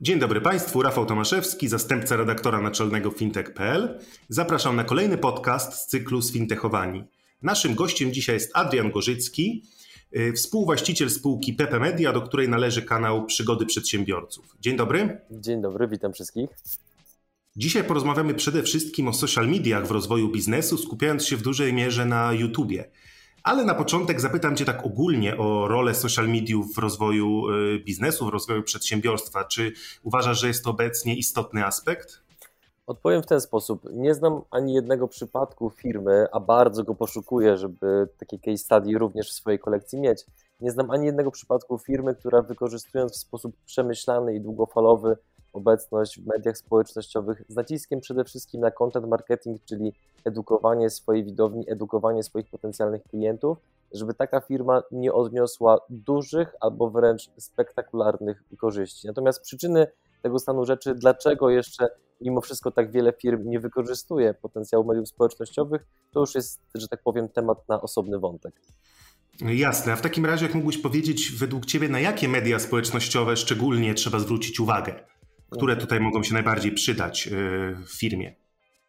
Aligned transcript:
Dzień 0.00 0.18
dobry 0.18 0.40
Państwu, 0.40 0.82
Rafał 0.82 1.06
Tomaszewski, 1.06 1.68
zastępca 1.68 2.16
redaktora 2.16 2.60
naczelnego 2.60 3.10
fintech.pl. 3.10 3.98
Zapraszam 4.28 4.76
na 4.76 4.84
kolejny 4.84 5.18
podcast 5.18 5.74
z 5.74 5.86
cyklu 5.86 6.22
Sfintechowani. 6.22 7.04
Naszym 7.42 7.74
gościem 7.74 8.12
dzisiaj 8.12 8.34
jest 8.34 8.50
Adrian 8.54 8.90
Gorzycki, 8.90 9.64
y, 10.16 10.32
współwłaściciel 10.32 11.10
spółki 11.10 11.54
Pepe 11.54 11.80
Media, 11.80 12.12
do 12.12 12.22
której 12.22 12.48
należy 12.48 12.82
kanał 12.82 13.26
Przygody 13.26 13.66
Przedsiębiorców. 13.66 14.56
Dzień 14.60 14.76
dobry. 14.76 15.20
Dzień 15.30 15.62
dobry, 15.62 15.88
witam 15.88 16.12
wszystkich. 16.12 16.50
Dzisiaj 17.56 17.84
porozmawiamy 17.84 18.34
przede 18.34 18.62
wszystkim 18.62 19.08
o 19.08 19.12
social 19.12 19.48
mediach 19.48 19.86
w 19.86 19.90
rozwoju 19.90 20.28
biznesu, 20.28 20.78
skupiając 20.78 21.26
się 21.26 21.36
w 21.36 21.42
dużej 21.42 21.72
mierze 21.72 22.06
na 22.06 22.32
YouTubie. 22.32 22.90
Ale 23.46 23.64
na 23.64 23.74
początek 23.74 24.20
zapytam 24.20 24.56
Cię 24.56 24.64
tak 24.64 24.86
ogólnie 24.86 25.36
o 25.36 25.68
rolę 25.68 25.94
social 25.94 26.28
mediów 26.28 26.74
w 26.74 26.78
rozwoju 26.78 27.50
y, 27.50 27.78
biznesu, 27.78 28.26
w 28.26 28.28
rozwoju 28.28 28.62
przedsiębiorstwa. 28.62 29.44
Czy 29.44 29.72
uważasz, 30.02 30.40
że 30.40 30.48
jest 30.48 30.64
to 30.64 30.70
obecnie 30.70 31.16
istotny 31.16 31.66
aspekt? 31.66 32.20
Odpowiem 32.86 33.22
w 33.22 33.26
ten 33.26 33.40
sposób. 33.40 33.82
Nie 33.92 34.14
znam 34.14 34.42
ani 34.50 34.74
jednego 34.74 35.08
przypadku 35.08 35.70
firmy, 35.70 36.26
a 36.32 36.40
bardzo 36.40 36.84
go 36.84 36.94
poszukuję, 36.94 37.56
żeby 37.56 38.08
takie 38.18 38.38
case 38.38 38.58
study 38.58 38.98
również 38.98 39.30
w 39.30 39.32
swojej 39.32 39.58
kolekcji 39.58 40.00
mieć. 40.00 40.24
Nie 40.60 40.70
znam 40.70 40.90
ani 40.90 41.06
jednego 41.06 41.30
przypadku 41.30 41.78
firmy, 41.78 42.14
która 42.14 42.42
wykorzystując 42.42 43.12
w 43.12 43.16
sposób 43.16 43.56
przemyślany 43.66 44.34
i 44.34 44.40
długofalowy 44.40 45.16
obecność 45.52 46.20
w 46.20 46.26
mediach 46.26 46.58
społecznościowych 46.58 47.42
z 47.48 47.54
naciskiem 47.54 48.00
przede 48.00 48.24
wszystkim 48.24 48.60
na 48.60 48.70
content 48.70 49.08
marketing, 49.08 49.60
czyli 49.64 49.92
edukowanie 50.26 50.90
swojej 50.90 51.24
widowni, 51.24 51.70
edukowanie 51.70 52.22
swoich 52.22 52.50
potencjalnych 52.50 53.02
klientów, 53.02 53.58
żeby 53.92 54.14
taka 54.14 54.40
firma 54.40 54.82
nie 54.92 55.12
odniosła 55.12 55.78
dużych 55.90 56.54
albo 56.60 56.90
wręcz 56.90 57.30
spektakularnych 57.38 58.42
korzyści. 58.58 59.06
Natomiast 59.06 59.42
przyczyny 59.42 59.86
tego 60.22 60.38
stanu 60.38 60.64
rzeczy, 60.64 60.94
dlaczego 60.94 61.50
jeszcze 61.50 61.88
mimo 62.20 62.40
wszystko 62.40 62.70
tak 62.70 62.90
wiele 62.90 63.12
firm 63.12 63.48
nie 63.50 63.60
wykorzystuje 63.60 64.34
potencjału 64.34 64.84
mediów 64.84 65.08
społecznościowych, 65.08 65.86
to 66.12 66.20
już 66.20 66.34
jest, 66.34 66.60
że 66.74 66.88
tak 66.88 67.02
powiem, 67.02 67.28
temat 67.28 67.68
na 67.68 67.80
osobny 67.80 68.18
wątek. 68.18 68.54
Jasne. 69.40 69.92
A 69.92 69.96
w 69.96 70.00
takim 70.00 70.26
razie, 70.26 70.46
jak 70.46 70.54
mógłbyś 70.54 70.78
powiedzieć, 70.78 71.32
według 71.38 71.66
Ciebie, 71.66 71.88
na 71.88 72.00
jakie 72.00 72.28
media 72.28 72.58
społecznościowe 72.58 73.36
szczególnie 73.36 73.94
trzeba 73.94 74.18
zwrócić 74.18 74.60
uwagę? 74.60 74.94
Które 75.50 75.76
tutaj 75.76 76.00
mogą 76.00 76.22
się 76.22 76.34
najbardziej 76.34 76.72
przydać 76.72 77.26
y, 77.26 77.30
w 77.86 77.98
firmie? 77.98 78.45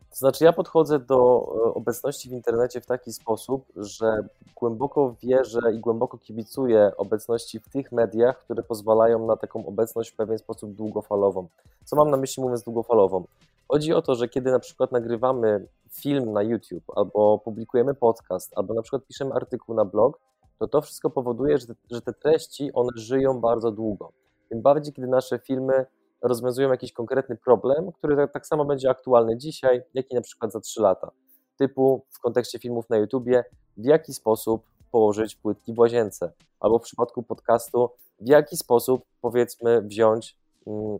To 0.10 0.16
znaczy, 0.16 0.44
ja 0.44 0.54
podchodzę 0.54 1.00
do 1.00 1.48
e, 1.66 1.74
obecności 1.74 2.30
w 2.30 2.32
internecie 2.32 2.82
w 2.82 2.86
taki 2.86 3.14
sposób, 3.14 3.66
że 3.76 4.28
głęboko 4.56 5.16
wierzę 5.24 5.74
i 5.74 5.80
głęboko 5.80 6.18
kibicuję 6.18 6.92
obecności 6.98 7.60
w 7.60 7.70
tych 7.70 7.92
mediach, 7.92 8.40
które 8.40 8.64
pozwalają 8.64 9.26
na 9.26 9.38
taką 9.38 9.66
obecność 9.66 10.12
w 10.12 10.16
pewien 10.16 10.38
sposób 10.38 10.74
długofalową. 10.74 11.48
Co 11.86 11.96
mam 11.96 12.12
na 12.12 12.18
myśli 12.18 12.44
mówiąc 12.44 12.64
długofalową? 12.64 13.24
Chodzi 13.68 13.94
o 13.94 14.02
to, 14.02 14.16
że 14.16 14.28
kiedy 14.28 14.52
na 14.52 14.60
przykład 14.60 14.92
nagrywamy 14.92 15.68
film 15.92 16.32
na 16.34 16.42
YouTube, 16.44 16.84
albo 16.96 17.40
publikujemy 17.40 17.94
podcast, 17.94 18.52
albo 18.56 18.74
na 18.74 18.82
przykład 18.82 19.06
piszemy 19.08 19.34
artykuł 19.34 19.76
na 19.76 19.86
blog, 19.86 20.20
to 20.60 20.68
to 20.68 20.82
wszystko 20.82 21.10
powoduje, 21.10 21.58
że 21.58 21.68
te, 21.68 21.74
że 21.92 22.02
te 22.02 22.14
treści 22.14 22.74
one 22.74 22.92
żyją 22.96 23.40
bardzo 23.40 23.72
długo. 23.72 24.12
Tym 24.50 24.62
bardziej, 24.62 24.94
kiedy 24.94 25.08
nasze 25.08 25.40
filmy 25.40 25.86
rozwiązują 26.28 26.72
jakiś 26.72 26.94
konkretny 26.94 27.36
problem, 27.36 27.92
który 27.92 28.16
tak, 28.16 28.34
tak 28.34 28.48
samo 28.48 28.66
będzie 28.66 28.90
aktualny 28.90 29.38
dzisiaj, 29.38 29.82
jak 29.94 30.12
i 30.12 30.16
na 30.16 30.22
przykład 30.22 30.52
za 30.52 30.60
3 30.60 30.82
lata. 30.82 31.12
Typu 31.58 32.06
w 32.10 32.20
kontekście 32.20 32.60
filmów 32.60 32.90
na 32.90 32.98
YouTubie, 32.98 33.44
w 33.78 33.86
jaki 33.86 34.14
sposób 34.14 34.64
położyć 34.92 35.36
płytki 35.36 35.74
w 35.74 35.80
łazience, 35.80 36.32
albo 36.60 36.80
w 36.80 36.82
przypadku 36.82 37.24
podcastu, 37.24 37.90
w 38.22 38.28
jaki 38.28 38.58
sposób 38.58 39.06
powiedzmy 39.22 39.82
wziąć, 39.82 40.38
mm, 40.68 40.98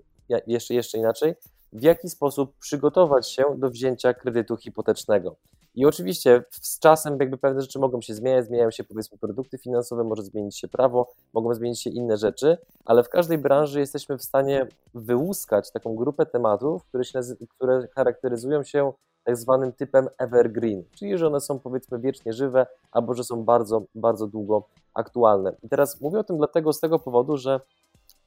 jeszcze, 0.48 0.74
jeszcze 0.74 0.98
inaczej, 0.98 1.36
w 1.74 1.84
jaki 1.84 2.10
sposób 2.10 2.58
przygotować 2.60 3.30
się 3.30 3.44
do 3.58 3.70
wzięcia 3.70 4.14
kredytu 4.14 4.58
hipotecznego. 4.58 5.36
I 5.78 5.86
oczywiście 5.86 6.44
z 6.52 6.80
czasem 6.80 7.18
jakby 7.20 7.38
pewne 7.38 7.62
rzeczy 7.62 7.80
mogą 7.80 8.02
się 8.02 8.14
zmieniać, 8.14 8.46
zmieniają 8.46 8.72
się 8.72 8.84
powiedzmy 8.84 9.18
produkty 9.18 9.58
finansowe, 9.58 10.04
może 10.04 10.24
zmienić 10.24 10.60
się 10.60 10.68
prawo, 10.68 11.14
mogą 11.34 11.54
zmienić 11.54 11.82
się 11.82 11.90
inne 11.90 12.18
rzeczy, 12.18 12.58
ale 12.86 13.04
w 13.04 13.10
każdej 13.10 13.38
branży 13.38 13.80
jesteśmy 13.80 14.18
w 14.18 14.24
stanie 14.24 14.68
wyłuskać 14.94 15.72
taką 15.72 15.96
grupę 15.96 16.26
tematów, 16.26 16.84
które, 16.84 17.04
się 17.04 17.20
które 17.50 17.88
charakteryzują 17.96 18.64
się 18.64 18.94
tak 19.24 19.38
zwanym 19.38 19.74
typem 19.74 20.08
evergreen, 20.18 20.84
czyli 20.96 21.18
że 21.18 21.28
one 21.28 21.42
są 21.42 21.60
powiedzmy 21.60 22.00
wiecznie 22.00 22.34
żywe, 22.34 22.68
albo 22.92 23.14
że 23.14 23.24
są 23.24 23.44
bardzo, 23.44 23.84
bardzo 23.96 24.28
długo 24.28 24.68
aktualne. 24.94 25.56
I 25.64 25.70
teraz 25.70 26.02
mówię 26.02 26.20
o 26.20 26.24
tym 26.24 26.38
dlatego 26.38 26.74
z 26.74 26.80
tego 26.80 27.00
powodu, 27.00 27.38
że 27.38 27.60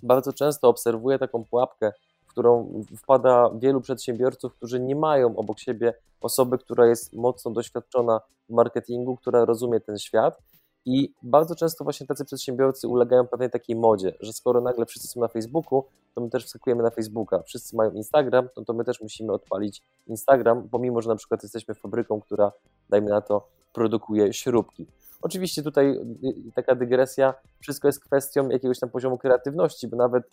bardzo 0.03 0.33
często 0.33 0.69
obserwuję 0.69 1.19
taką 1.19 1.44
pułapkę 1.44 1.93
w 2.31 2.33
którą 2.33 2.83
wpada 2.97 3.51
wielu 3.59 3.81
przedsiębiorców, 3.81 4.55
którzy 4.55 4.81
nie 4.81 4.97
mają 4.97 5.37
obok 5.37 5.59
siebie 5.59 5.95
osoby, 6.21 6.59
która 6.59 6.87
jest 6.87 7.13
mocno 7.13 7.51
doświadczona 7.51 8.21
w 8.49 8.53
marketingu, 8.53 9.17
która 9.17 9.45
rozumie 9.45 9.81
ten 9.81 9.99
świat. 9.99 10.39
I 10.85 11.13
bardzo 11.23 11.55
często 11.55 11.85
właśnie 11.85 12.07
tacy 12.07 12.25
przedsiębiorcy 12.25 12.89
ulegają 12.89 13.27
pewnej 13.27 13.51
takiej 13.51 13.77
modzie, 13.77 14.15
że 14.21 14.33
skoro 14.33 14.61
nagle 14.61 14.87
wszyscy 14.87 15.09
są 15.09 15.21
na 15.21 15.29
Facebooku, 15.29 15.85
to 16.15 16.21
my 16.21 16.31
też 16.31 16.47
wskakujemy 16.47 16.83
na 16.83 16.91
Facebooka. 16.91 17.43
Wszyscy 17.43 17.77
mają 17.77 17.91
Instagram, 17.91 18.49
no 18.57 18.65
to 18.65 18.73
my 18.73 18.85
też 18.85 19.01
musimy 19.01 19.33
odpalić 19.33 19.83
Instagram, 20.07 20.69
pomimo, 20.69 21.01
że 21.03 21.09
na 21.09 21.17
przykład 21.17 21.43
jesteśmy 21.43 21.75
fabryką, 21.75 22.21
która, 22.21 22.53
dajmy 22.91 23.11
na 23.11 23.21
to, 23.21 23.49
produkuje 23.73 24.33
śrubki. 24.33 24.87
Oczywiście 25.23 25.63
tutaj 25.63 25.91
y, 25.91 26.29
y, 26.29 26.53
taka 26.55 26.75
dygresja, 26.75 27.35
wszystko 27.61 27.89
jest 27.89 28.05
kwestią 28.05 28.49
jakiegoś 28.49 28.79
tam 28.79 28.91
poziomu 28.91 29.19
kreatywności, 29.19 29.89
bo 29.89 29.97
nawet 29.97 30.25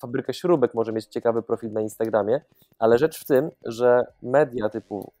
fabryka 0.00 0.32
śrubek 0.32 0.74
może 0.74 0.92
mieć 0.92 1.06
ciekawy 1.06 1.42
profil 1.42 1.72
na 1.72 1.80
Instagramie, 1.80 2.40
ale 2.78 2.98
rzecz 2.98 3.20
w 3.20 3.24
tym, 3.24 3.50
że 3.64 4.06
media 4.22 4.68
typu, 4.68 5.12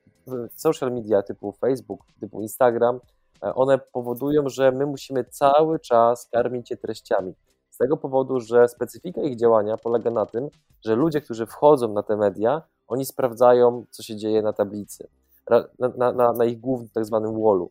social 0.54 0.92
media 0.92 1.22
typu 1.22 1.52
Facebook, 1.52 2.00
typu 2.20 2.42
Instagram, 2.42 3.00
e, 3.42 3.54
one 3.54 3.78
powodują, 3.78 4.48
że 4.48 4.72
my 4.72 4.86
musimy 4.86 5.24
cały 5.24 5.78
czas 5.80 6.28
karmić 6.32 6.70
je 6.70 6.76
treściami. 6.76 7.34
Z 7.70 7.76
tego 7.78 7.96
powodu, 7.96 8.40
że 8.40 8.68
specyfika 8.68 9.22
ich 9.22 9.36
działania 9.36 9.76
polega 9.76 10.10
na 10.10 10.26
tym, 10.26 10.48
że 10.84 10.96
ludzie, 10.96 11.20
którzy 11.20 11.46
wchodzą 11.46 11.92
na 11.92 12.02
te 12.02 12.16
media, 12.16 12.62
oni 12.88 13.04
sprawdzają, 13.04 13.84
co 13.90 14.02
się 14.02 14.16
dzieje 14.16 14.42
na 14.42 14.52
tablicy, 14.52 15.08
na, 15.78 16.12
na, 16.12 16.32
na 16.32 16.44
ich 16.44 16.60
głównym 16.60 16.88
tak 16.88 17.04
zwanym 17.04 17.42
wallu 17.42 17.70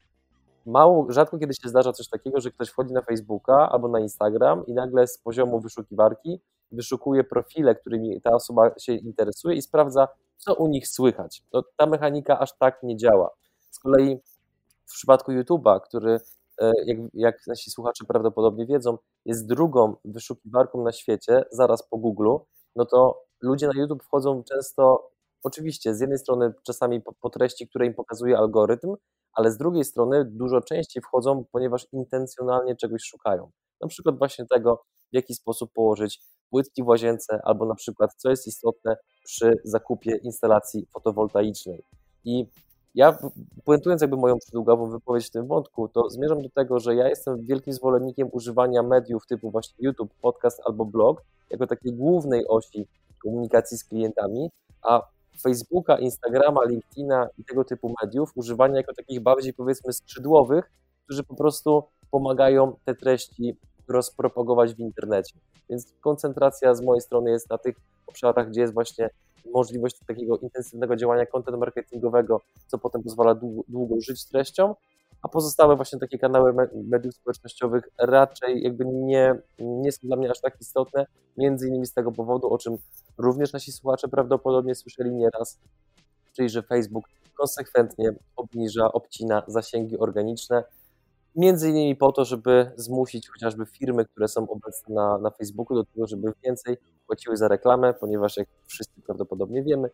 mało, 0.66 1.06
rzadko 1.10 1.38
kiedy 1.38 1.54
się 1.54 1.70
zdarza 1.70 1.94
coś 1.94 2.10
takiego, 2.10 2.42
że 2.42 2.52
ktoś 2.52 2.70
wchodzi 2.70 2.94
na 2.94 3.02
Facebooka 3.02 3.70
albo 3.70 3.88
na 3.88 4.00
Instagram 4.00 4.66
i 4.66 4.74
nagle 4.74 5.08
z 5.08 5.18
poziomu 5.18 5.60
wyszukiwarki 5.60 6.42
wyszukuje 6.72 7.24
profile, 7.24 7.76
którymi 7.76 8.22
ta 8.22 8.32
osoba 8.32 8.72
się 8.80 8.94
interesuje 8.94 9.56
i 9.56 9.62
sprawdza, 9.62 10.08
co 10.38 10.54
u 10.54 10.68
nich 10.68 10.88
słychać. 10.88 11.44
To 11.50 11.64
ta 11.78 11.86
mechanika 11.86 12.40
aż 12.40 12.58
tak 12.58 12.84
nie 12.84 12.98
działa. 12.98 13.30
Z 13.72 13.80
kolei 13.80 14.20
w 14.86 14.94
przypadku 14.94 15.32
YouTube'a, 15.32 15.82
który, 15.82 16.20
e, 16.62 16.72
jak, 16.86 16.98
jak 17.14 17.48
nasi 17.48 17.72
słuchacze 17.72 18.06
prawdopodobnie 18.08 18.66
wiedzą, 18.66 18.98
jest 19.26 19.48
drugą 19.48 19.96
wyszukiwarką 20.06 20.84
na 20.84 20.92
świecie, 20.92 21.46
zaraz 21.52 21.84
po 21.84 21.98
Google, 21.98 22.36
no 22.76 22.86
to 22.86 23.24
ludzie 23.42 23.68
na 23.68 23.82
YouTube 23.82 24.04
wchodzą 24.04 24.44
często, 24.44 25.10
oczywiście, 25.44 25.96
z 25.96 26.00
jednej 26.00 26.20
strony 26.20 26.54
czasami 26.64 27.02
po, 27.02 27.14
po 27.14 27.30
treści, 27.30 27.68
które 27.68 27.86
im 27.86 27.94
pokazuje 27.94 28.38
algorytm, 28.38 28.96
ale 29.36 29.52
z 29.52 29.58
drugiej 29.58 29.84
strony 29.86 30.26
dużo 30.26 30.62
częściej 30.62 31.04
wchodzą, 31.04 31.46
ponieważ 31.52 31.88
intencjonalnie 31.94 32.76
czegoś 32.76 33.02
szukają. 33.04 33.52
Na 33.82 33.88
przykład 33.88 34.18
właśnie 34.18 34.46
tego, 34.46 34.84
w 35.12 35.16
jaki 35.16 35.36
sposób 35.36 35.72
położyć 35.74 36.22
płytki 36.50 36.84
w 36.84 36.88
łazience, 36.88 37.40
albo 37.44 37.66
na 37.66 37.76
przykład, 37.76 38.12
co 38.18 38.30
jest 38.30 38.48
istotne 38.48 38.98
przy 39.26 39.54
zakupie 39.64 40.16
instalacji 40.16 40.88
fotowoltaicznej. 40.94 41.84
I 42.24 42.46
ja, 42.96 43.18
puentując 43.66 44.02
jakby 44.02 44.18
moją 44.18 44.38
przydługawą 44.40 44.90
wypowiedź 44.90 45.28
w 45.28 45.32
tym 45.32 45.48
wątku, 45.48 45.88
to 45.88 46.10
zmierzam 46.10 46.42
do 46.42 46.50
tego, 46.50 46.80
że 46.80 46.96
ja 46.96 47.10
jestem 47.10 47.46
wielkim 47.46 47.74
zwolennikiem 47.74 48.30
używania 48.32 48.84
mediów 48.84 49.28
typu 49.28 49.52
właśnie 49.52 49.76
YouTube, 49.80 50.14
podcast 50.22 50.62
albo 50.66 50.86
blog, 50.86 51.22
jako 51.50 51.68
takiej 51.68 51.94
głównej 51.94 52.48
osi 52.48 52.88
komunikacji 53.24 53.78
z 53.78 53.86
klientami, 53.86 54.50
a 54.82 55.02
Facebooka, 55.42 55.98
Instagrama, 55.98 56.64
LinkedIna 56.66 57.30
i 57.38 57.44
tego 57.44 57.64
typu 57.64 57.96
mediów, 58.04 58.32
używania 58.36 58.78
jako 58.78 58.94
takich 58.94 59.20
bardziej 59.20 59.54
powiedzmy 59.54 59.94
skrzydłowych, 59.94 60.72
którzy 61.06 61.24
po 61.24 61.36
prostu 61.36 61.84
pomagają 62.12 62.76
te 62.86 62.96
treści 62.96 63.56
rozpropagować 63.88 64.74
w 64.74 64.80
internecie. 64.80 65.34
Więc 65.70 65.94
koncentracja 66.02 66.76
z 66.76 66.82
mojej 66.82 67.02
strony 67.02 67.32
jest 67.32 67.50
na 67.50 67.58
tych 67.58 67.76
obszarach, 68.08 68.50
gdzie 68.50 68.62
jest 68.62 68.74
właśnie 68.74 69.10
możliwość 69.54 70.00
takiego 70.08 70.38
intensywnego 70.38 70.96
działania 70.96 71.26
content 71.26 71.58
marketingowego, 71.58 72.42
co 72.68 72.78
potem 72.78 73.04
pozwala 73.04 73.36
długo, 73.36 73.64
długo 73.68 73.96
żyć 74.02 74.26
treścią, 74.26 74.76
a 75.26 75.28
pozostałe 75.28 75.76
właśnie 75.76 76.00
takie 76.00 76.18
kanały 76.18 76.54
mediów 76.74 77.16
społecznościowych 77.16 77.90
raczej 77.98 78.64
jakby 78.64 78.86
nie, 78.86 79.36
nie 79.60 79.92
są 79.92 80.08
dla 80.08 80.18
mnie 80.18 80.32
aż 80.32 80.42
tak 80.42 80.62
istotne, 80.62 81.06
między 81.38 81.68
innymi 81.68 81.86
z 81.86 81.94
tego 81.94 82.12
powodu, 82.12 82.50
o 82.50 82.58
czym 82.58 82.78
również 83.18 83.54
nasi 83.54 83.72
słuchacze 83.72 84.08
prawdopodobnie 84.08 84.76
słyszeli 84.76 85.12
nieraz, 85.12 85.60
czyli 86.34 86.50
że 86.50 86.64
Facebook 86.64 87.06
konsekwentnie 87.38 88.14
obniża, 88.36 88.92
obcina 88.92 89.44
zasięgi 89.48 89.98
organiczne, 89.98 90.64
między 91.36 91.70
innymi 91.70 91.96
po 91.96 92.12
to, 92.12 92.26
żeby 92.26 92.72
zmusić 92.76 93.30
chociażby 93.30 93.66
firmy, 93.66 94.06
które 94.06 94.28
są 94.28 94.50
obecne 94.50 94.96
na, 94.96 95.18
na 95.18 95.30
Facebooku 95.30 95.78
do 95.78 95.84
tego, 95.84 96.08
żeby 96.08 96.34
więcej 96.44 96.78
płaciły 97.08 97.38
za 97.38 97.48
reklamę, 97.48 97.94
ponieważ 97.94 98.38
jak 98.38 98.48
wszyscy 98.68 99.02
prawdopodobnie 99.02 99.64
wiemy, 99.64 99.90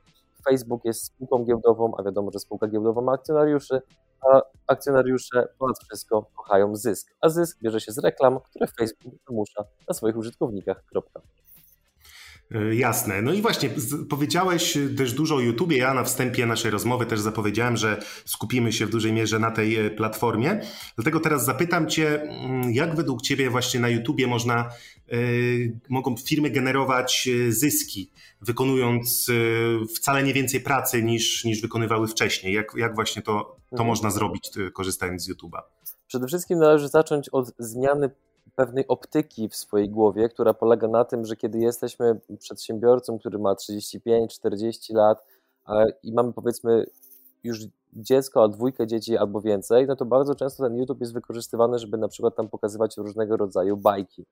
Facebook 0.49 0.85
jest 0.85 1.05
spółką 1.05 1.45
giełdową, 1.45 1.91
a 1.97 2.03
wiadomo, 2.03 2.31
że 2.31 2.39
spółka 2.39 2.67
giełdowa 2.67 3.01
ma 3.01 3.11
akcjonariuszy, 3.11 3.81
a 4.21 4.41
akcjonariusze 4.67 5.47
ponad 5.59 5.75
wszystko 5.83 6.25
kochają 6.35 6.75
zysk, 6.75 7.15
a 7.21 7.29
zysk 7.29 7.57
bierze 7.61 7.81
się 7.81 7.91
z 7.91 7.97
reklam, 7.97 8.39
które 8.39 8.67
Facebook 8.67 9.13
wymusza 9.27 9.63
na 9.87 9.93
swoich 9.93 10.17
użytkownikach. 10.17 10.83
E, 12.55 12.75
jasne. 12.75 13.21
No 13.21 13.33
i 13.33 13.41
właśnie, 13.41 13.69
powiedziałeś 14.09 14.77
też 14.97 15.13
dużo 15.13 15.35
o 15.35 15.39
YouTubie. 15.39 15.77
Ja 15.77 15.93
na 15.93 16.03
wstępie 16.03 16.45
naszej 16.45 16.71
rozmowy 16.71 17.05
też 17.05 17.19
zapowiedziałem, 17.19 17.77
że 17.77 18.01
skupimy 18.25 18.73
się 18.73 18.85
w 18.85 18.89
dużej 18.89 19.13
mierze 19.13 19.39
na 19.39 19.51
tej 19.51 19.77
e, 19.77 19.89
platformie. 19.89 20.61
Dlatego 20.95 21.19
teraz 21.19 21.45
zapytam 21.45 21.89
Cię, 21.89 22.21
mm, 22.21 22.71
jak 22.71 22.95
według 22.95 23.21
Ciebie 23.21 23.49
właśnie 23.49 23.79
na 23.79 23.89
YouTubie 23.89 24.27
można, 24.27 24.69
y, 25.13 25.79
mogą 25.89 26.15
firmy 26.17 26.49
generować 26.49 27.29
zyski, 27.49 28.11
wykonując 28.41 29.31
wcale 29.95 30.23
nie 30.23 30.33
więcej 30.33 30.61
pracy 30.61 31.03
niż, 31.03 31.45
niż 31.45 31.61
wykonywały 31.61 32.07
wcześniej? 32.07 32.53
Jak, 32.53 32.71
jak 32.77 32.95
właśnie 32.95 33.21
to, 33.21 33.31
to 33.69 33.71
mhm. 33.71 33.87
można 33.87 34.11
zrobić, 34.11 34.49
korzystając 34.73 35.23
z 35.23 35.29
YouTube'a? 35.29 35.61
Przede 36.07 36.27
wszystkim 36.27 36.59
należy 36.59 36.87
zacząć 36.87 37.29
od 37.29 37.51
zmiany 37.59 38.09
pewnej 38.61 38.87
optyki 38.87 39.49
w 39.49 39.55
swojej 39.55 39.89
głowie, 39.89 40.29
która 40.29 40.53
polega 40.53 40.87
na 40.87 41.05
tym, 41.05 41.25
że 41.25 41.35
kiedy 41.35 41.59
jesteśmy 41.59 42.19
przedsiębiorcą, 42.39 43.19
który 43.19 43.39
ma 43.39 43.53
35-40 43.53 44.95
lat 44.95 45.25
i 46.03 46.13
mamy 46.13 46.33
powiedzmy 46.33 46.85
już 47.43 47.59
dziecko, 47.93 48.43
a 48.43 48.47
dwójkę 48.47 48.87
dzieci 48.87 49.17
albo 49.17 49.41
więcej, 49.41 49.87
no 49.87 49.95
to 49.95 50.05
bardzo 50.05 50.35
często 50.35 50.63
ten 50.63 50.75
YouTube 50.75 51.01
jest 51.01 51.13
wykorzystywany, 51.13 51.79
żeby 51.79 51.97
na 51.97 52.07
przykład 52.07 52.35
tam 52.35 52.49
pokazywać 52.49 52.97
różnego 52.97 53.37
rodzaju 53.37 53.77
bajki 53.77 54.25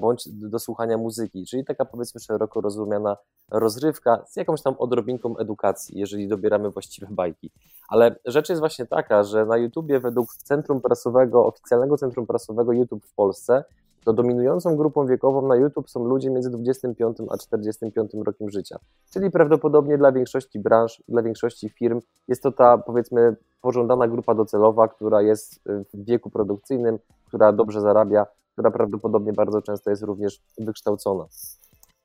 bądź 0.00 0.28
do 0.28 0.58
słuchania 0.58 0.98
muzyki, 0.98 1.44
czyli 1.46 1.64
taka 1.64 1.84
powiedzmy 1.84 2.20
szeroko 2.20 2.60
rozumiana 2.60 3.16
rozrywka 3.50 4.24
z 4.28 4.36
jakąś 4.36 4.62
tam 4.62 4.74
odrobinką 4.78 5.36
edukacji, 5.36 5.98
jeżeli 5.98 6.28
dobieramy 6.28 6.70
właściwe 6.70 7.06
bajki. 7.10 7.50
Ale 7.88 8.16
rzecz 8.24 8.48
jest 8.48 8.60
właśnie 8.60 8.86
taka, 8.86 9.22
że 9.22 9.46
na 9.46 9.56
YouTubie 9.56 10.00
według 10.00 10.34
centrum 10.34 10.80
prasowego, 10.80 11.46
oficjalnego 11.46 11.98
centrum 11.98 12.26
prasowego 12.26 12.72
YouTube 12.72 13.04
w 13.04 13.14
Polsce, 13.14 13.64
to 14.04 14.12
dominującą 14.12 14.76
grupą 14.76 15.06
wiekową 15.06 15.48
na 15.48 15.56
YouTube 15.56 15.90
są 15.90 16.04
ludzie 16.04 16.30
między 16.30 16.50
25 16.50 17.16
a 17.30 17.38
45 17.38 18.10
rokiem 18.24 18.50
życia. 18.50 18.78
Czyli 19.10 19.30
prawdopodobnie 19.30 19.98
dla 19.98 20.12
większości 20.12 20.58
branż, 20.58 21.02
dla 21.08 21.22
większości 21.22 21.68
firm 21.68 22.00
jest 22.28 22.42
to 22.42 22.52
ta 22.52 22.78
powiedzmy 22.78 23.36
pożądana 23.60 24.08
grupa 24.08 24.34
docelowa, 24.34 24.88
która 24.88 25.22
jest 25.22 25.60
w 25.94 26.04
wieku 26.04 26.30
produkcyjnym, 26.30 26.98
która 27.26 27.52
dobrze 27.52 27.80
zarabia, 27.80 28.26
która 28.52 28.70
prawdopodobnie 28.70 29.32
bardzo 29.32 29.62
często 29.62 29.90
jest 29.90 30.02
również 30.02 30.42
wykształcona. 30.58 31.26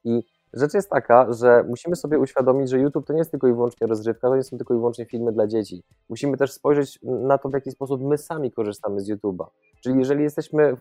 I 0.03 0.23
rzecz 0.59 0.73
jest 0.73 0.89
taka, 0.89 1.33
że 1.33 1.63
musimy 1.67 1.95
sobie 1.95 2.19
uświadomić, 2.19 2.69
że 2.69 2.79
YouTube 2.79 3.05
to 3.07 3.13
nie 3.13 3.19
jest 3.19 3.31
tylko 3.31 3.47
i 3.47 3.53
wyłącznie 3.53 3.87
rozrywka, 3.87 4.27
to 4.27 4.35
nie 4.35 4.43
są 4.43 4.57
tylko 4.57 4.73
i 4.73 4.77
wyłącznie 4.77 5.05
filmy 5.05 5.31
dla 5.31 5.47
dzieci. 5.47 5.83
Musimy 6.09 6.37
też 6.37 6.51
spojrzeć 6.51 6.99
na 7.03 7.37
to, 7.37 7.49
w 7.49 7.53
jaki 7.53 7.71
sposób 7.71 8.01
my 8.01 8.17
sami 8.17 8.51
korzystamy 8.51 9.01
z 9.01 9.09
YouTube'a. 9.09 9.45
Czyli 9.81 9.99
jeżeli 9.99 10.23
jesteśmy, 10.23 10.77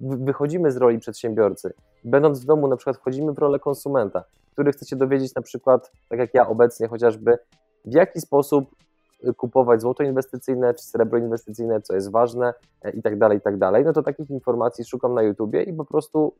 wychodzimy 0.00 0.72
z 0.72 0.76
roli 0.76 0.98
przedsiębiorcy, 0.98 1.72
będąc 2.04 2.40
w 2.40 2.44
domu, 2.44 2.68
na 2.68 2.76
przykład 2.76 2.96
wchodzimy 2.96 3.32
w 3.32 3.38
rolę 3.38 3.58
konsumenta, 3.58 4.24
który 4.52 4.72
chce 4.72 4.86
się 4.86 4.96
dowiedzieć 4.96 5.34
na 5.34 5.42
przykład, 5.42 5.92
tak 6.08 6.18
jak 6.18 6.34
ja 6.34 6.48
obecnie 6.48 6.88
chociażby, 6.88 7.38
w 7.84 7.94
jaki 7.94 8.20
sposób 8.20 8.70
kupować 9.36 9.80
złoto 9.80 10.02
inwestycyjne 10.02 10.74
czy 10.74 10.84
srebro 10.84 11.18
inwestycyjne, 11.18 11.80
co 11.80 11.94
jest 11.94 12.10
ważne 12.10 12.54
e, 12.82 12.90
i 12.90 13.02
tak 13.02 13.18
dalej, 13.18 13.38
i 13.38 13.40
tak 13.40 13.58
dalej, 13.58 13.84
no 13.84 13.92
to 13.92 14.02
takich 14.02 14.30
informacji 14.30 14.84
szukam 14.84 15.14
na 15.14 15.22
YouTubie 15.22 15.62
i 15.62 15.72
po 15.72 15.84
prostu 15.84 16.34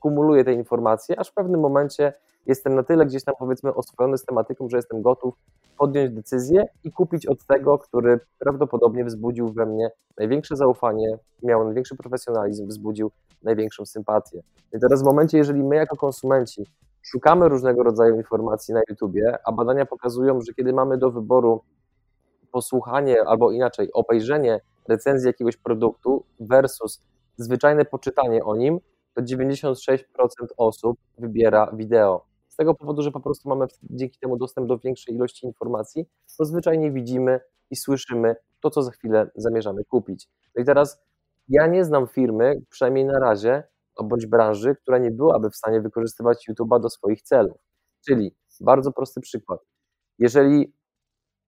kumuluję 0.00 0.44
te 0.44 0.52
informacje, 0.52 1.20
aż 1.20 1.30
w 1.30 1.34
pewnym 1.34 1.60
momencie 1.60 2.12
jestem 2.46 2.74
na 2.74 2.82
tyle 2.82 3.06
gdzieś 3.06 3.24
tam 3.24 3.34
powiedzmy 3.38 3.74
oswojony 3.74 4.18
z 4.18 4.24
tematyką, 4.24 4.68
że 4.68 4.76
jestem 4.76 5.02
gotów 5.02 5.34
podjąć 5.78 6.10
decyzję 6.10 6.66
i 6.84 6.92
kupić 6.92 7.26
od 7.26 7.46
tego, 7.46 7.78
który 7.78 8.20
prawdopodobnie 8.38 9.04
wzbudził 9.04 9.52
we 9.52 9.66
mnie 9.66 9.90
największe 10.18 10.56
zaufanie, 10.56 11.18
miał 11.42 11.64
największy 11.64 11.96
profesjonalizm, 11.96 12.66
wzbudził 12.66 13.10
największą 13.42 13.86
sympatię. 13.86 14.42
I 14.72 14.80
teraz 14.80 15.02
w 15.02 15.04
momencie, 15.04 15.38
jeżeli 15.38 15.62
my 15.62 15.76
jako 15.76 15.96
konsumenci 15.96 16.66
szukamy 17.02 17.48
różnego 17.48 17.82
rodzaju 17.82 18.16
informacji 18.16 18.74
na 18.74 18.80
YouTubie, 18.88 19.38
a 19.44 19.52
badania 19.52 19.86
pokazują, 19.86 20.40
że 20.40 20.54
kiedy 20.54 20.72
mamy 20.72 20.98
do 20.98 21.10
wyboru 21.10 21.62
posłuchanie 22.52 23.16
albo 23.26 23.50
inaczej 23.52 23.92
obejrzenie 23.92 24.60
recenzji 24.88 25.26
jakiegoś 25.26 25.56
produktu 25.56 26.24
versus 26.40 27.02
zwyczajne 27.36 27.84
poczytanie 27.84 28.44
o 28.44 28.56
nim, 28.56 28.80
to 29.14 29.22
96% 29.22 29.98
osób 30.56 30.98
wybiera 31.18 31.70
wideo. 31.72 32.24
Z 32.48 32.56
tego 32.56 32.74
powodu, 32.74 33.02
że 33.02 33.10
po 33.10 33.20
prostu 33.20 33.48
mamy 33.48 33.66
dzięki 33.82 34.18
temu 34.18 34.36
dostęp 34.36 34.68
do 34.68 34.78
większej 34.78 35.14
ilości 35.14 35.46
informacji, 35.46 36.06
bo 36.38 36.44
zwyczajnie 36.44 36.92
widzimy 36.92 37.40
i 37.70 37.76
słyszymy 37.76 38.36
to, 38.60 38.70
co 38.70 38.82
za 38.82 38.90
chwilę 38.90 39.30
zamierzamy 39.34 39.84
kupić. 39.84 40.28
No 40.56 40.62
i 40.62 40.64
teraz 40.64 41.02
ja 41.48 41.66
nie 41.66 41.84
znam 41.84 42.06
firmy, 42.06 42.62
przynajmniej 42.70 43.04
na 43.04 43.18
razie, 43.18 43.62
bądź 44.04 44.26
branży, 44.26 44.76
która 44.82 44.98
nie 44.98 45.10
byłaby 45.10 45.50
w 45.50 45.56
stanie 45.56 45.80
wykorzystywać 45.80 46.48
YouTube'a 46.48 46.80
do 46.80 46.90
swoich 46.90 47.22
celów. 47.22 47.58
Czyli 48.06 48.34
bardzo 48.60 48.92
prosty 48.92 49.20
przykład. 49.20 49.60
Jeżeli 50.18 50.72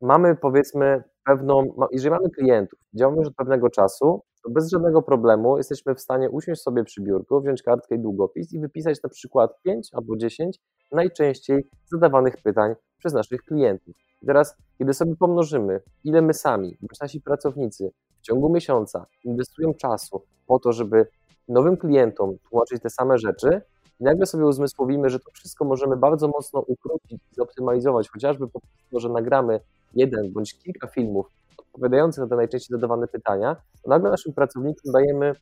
mamy 0.03 0.37
powiedzmy 0.37 1.03
pewną, 1.25 1.75
jeżeli 1.93 2.11
mamy 2.11 2.31
klientów, 2.31 2.79
działamy 2.95 3.19
już 3.19 3.29
od 3.29 3.35
pewnego 3.35 3.71
czasu, 3.71 4.23
to 4.45 4.51
bez 4.51 4.71
żadnego 4.71 5.03
problemu 5.03 5.57
jesteśmy 5.57 5.95
w 5.95 6.01
stanie 6.01 6.31
usiąść 6.31 6.63
sobie 6.63 6.85
przy 6.85 7.03
biurku, 7.03 7.41
wziąć 7.41 7.63
kartkę 7.63 7.95
i 7.95 7.99
długopis 7.99 8.53
i 8.53 8.61
wypisać 8.61 9.03
na 9.03 9.09
przykład 9.09 9.63
5 9.63 9.89
albo 9.93 10.17
10 10.17 10.59
najczęściej 10.93 11.69
zadawanych 11.93 12.37
pytań 12.43 12.75
przez 12.99 13.13
naszych 13.13 13.43
klientów. 13.43 13.95
I 14.23 14.27
teraz, 14.27 14.57
kiedy 14.79 14.95
sobie 14.95 15.17
pomnożymy, 15.17 15.81
ile 16.05 16.23
my 16.23 16.35
sami, 16.35 16.77
bądź 16.81 17.01
nasi 17.01 17.21
pracownicy 17.21 17.93
w 18.19 18.23
ciągu 18.23 18.51
miesiąca 18.53 19.07
inwestują 19.25 19.75
czasu 19.75 20.23
po 20.47 20.59
to, 20.59 20.73
żeby 20.73 21.07
nowym 21.49 21.77
klientom 21.77 22.37
tłumaczyć 22.51 22.83
te 22.83 22.91
same 22.91 23.19
rzeczy, 23.19 23.61
i 24.01 24.05
nagle 24.05 24.27
sobie 24.27 24.47
uzmysłowimy, 24.47 25.11
że 25.11 25.19
to 25.19 25.31
wszystko 25.31 25.65
możemy 25.65 25.97
bardzo 25.97 26.29
mocno 26.29 26.61
ukrócić 26.61 27.13
i 27.13 27.35
zoptymalizować, 27.35 28.09
chociażby 28.09 28.49
po 28.49 28.61
to, 28.91 29.01
że 29.01 29.09
nagramy 29.09 29.61
jeden 29.95 30.33
bądź 30.33 30.59
kilka 30.59 30.89
filmów 30.89 31.27
odpowiadających 31.59 32.23
na 32.23 32.29
te 32.29 32.37
najczęściej 32.37 32.77
zadawane 32.77 33.09
pytania, 33.09 33.57
to 33.83 33.91
nagle 33.91 34.11
naszym 34.11 34.33
pracownikom 34.33 34.93
dajemy 34.93 35.35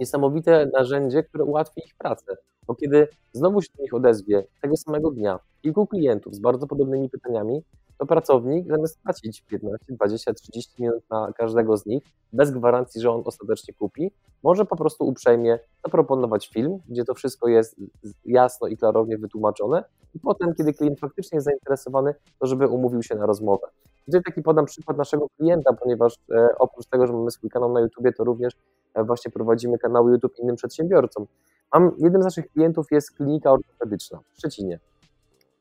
niesamowite 0.00 0.70
narzędzie, 0.72 1.22
które 1.22 1.44
ułatwi 1.44 1.80
ich 1.86 1.94
pracę. 1.98 2.36
Bo 2.66 2.74
kiedy 2.74 3.08
znowu 3.32 3.62
się 3.62 3.68
do 3.76 3.82
nich 3.82 3.94
odezwie 3.94 4.44
tego 4.62 4.76
samego 4.76 5.10
dnia 5.10 5.38
kilku 5.62 5.86
klientów 5.86 6.34
z 6.34 6.38
bardzo 6.38 6.66
podobnymi 6.66 7.10
pytaniami, 7.10 7.62
to 7.98 8.06
pracownik 8.06 8.68
zamiast 8.68 8.98
płacić 9.02 9.42
15, 9.42 9.86
20, 9.88 10.34
30 10.34 10.82
minut 10.82 11.04
na 11.10 11.32
każdego 11.32 11.76
z 11.76 11.86
nich, 11.86 12.02
bez 12.32 12.50
gwarancji, 12.50 13.00
że 13.00 13.10
on 13.10 13.22
ostatecznie 13.24 13.74
kupi, 13.74 14.10
może 14.42 14.64
po 14.64 14.76
prostu 14.76 15.06
uprzejmie 15.06 15.58
zaproponować 15.84 16.48
film, 16.48 16.78
gdzie 16.88 17.04
to 17.04 17.14
wszystko 17.14 17.48
jest 17.48 17.76
jasno 18.24 18.68
i 18.68 18.76
klarownie 18.76 19.18
wytłumaczone 19.18 19.84
i 20.14 20.20
potem, 20.20 20.54
kiedy 20.54 20.72
klient 20.72 21.00
faktycznie 21.00 21.36
jest 21.36 21.44
zainteresowany, 21.44 22.14
to 22.40 22.46
żeby 22.46 22.68
umówił 22.68 23.02
się 23.02 23.14
na 23.14 23.26
rozmowę. 23.26 23.66
Tutaj 24.06 24.22
taki 24.22 24.42
podam 24.42 24.64
przykład 24.64 24.98
naszego 24.98 25.26
klienta, 25.38 25.72
ponieważ 25.72 26.18
e, 26.30 26.48
oprócz 26.58 26.86
tego, 26.86 27.06
że 27.06 27.12
mamy 27.12 27.30
swój 27.30 27.50
kanał 27.50 27.72
na 27.72 27.80
YouTubie, 27.80 28.12
to 28.12 28.24
również 28.24 28.52
e, 28.94 29.04
właśnie 29.04 29.30
prowadzimy 29.32 29.78
kanały 29.78 30.12
YouTube 30.12 30.38
innym 30.38 30.56
przedsiębiorcom. 30.56 31.26
Mam, 31.74 31.92
jednym 31.98 32.22
z 32.22 32.24
naszych 32.24 32.48
klientów 32.48 32.86
jest 32.90 33.12
klinika 33.12 33.52
ortopedyczna 33.52 34.20
w 34.32 34.38
Szczecinie. 34.38 34.78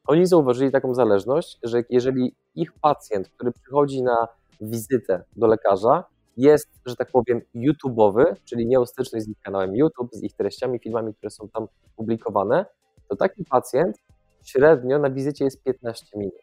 Oni 0.08 0.26
zauważyli 0.26 0.72
taką 0.72 0.94
zależność, 0.94 1.60
że 1.64 1.84
jeżeli 1.90 2.36
ich 2.56 2.74
pacjent, 2.74 3.30
który 3.30 3.52
przychodzi 3.52 4.04
na 4.04 4.28
wizytę 4.62 5.24
do 5.36 5.48
lekarza, 5.48 6.04
jest, 6.38 6.70
że 6.86 6.96
tak 6.96 7.12
powiem, 7.12 7.42
YouTube'owy, 7.56 8.24
czyli 8.46 8.68
miał 8.68 8.86
styczność 8.86 9.26
z 9.26 9.30
ich 9.30 9.38
kanałem 9.42 9.76
YouTube, 9.76 10.10
z 10.14 10.24
ich 10.24 10.34
treściami, 10.34 10.80
filmami, 10.80 11.14
które 11.14 11.30
są 11.30 11.50
tam 11.50 11.68
publikowane, 11.96 12.66
to 13.10 13.16
taki 13.16 13.46
pacjent 13.46 13.98
średnio 14.44 15.00
na 15.00 15.10
wizycie 15.10 15.46
jest 15.46 15.64
15 15.64 16.06
minut. 16.18 16.36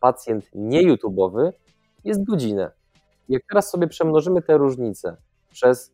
Pacjent 0.00 0.44
nie 0.54 0.92
YouTube'owy 0.92 1.52
jest 2.04 2.24
godzinę. 2.24 2.70
Jak 3.28 3.42
teraz 3.48 3.70
sobie 3.70 3.86
przemnożymy 3.86 4.42
te 4.42 4.58
różnice 4.58 5.16
przez 5.50 5.92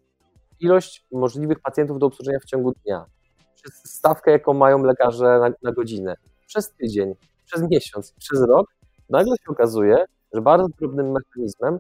ilość 0.60 1.06
możliwych 1.12 1.60
pacjentów 1.60 1.98
do 1.98 2.06
obsłużenia 2.06 2.38
w 2.38 2.44
ciągu 2.44 2.72
dnia, 2.84 3.06
przez 3.54 3.74
stawkę, 3.84 4.30
jaką 4.30 4.54
mają 4.54 4.82
lekarze 4.82 5.24
na, 5.24 5.50
na 5.62 5.72
godzinę, 5.72 6.16
przez 6.52 6.70
tydzień, 6.70 7.14
przez 7.44 7.70
miesiąc, 7.70 8.12
przez 8.18 8.42
rok, 8.42 8.66
nagle 9.10 9.36
się 9.36 9.50
okazuje, 9.50 10.04
że 10.32 10.40
bardzo 10.40 10.66
drobnym 10.78 11.12
mechanizmem 11.12 11.78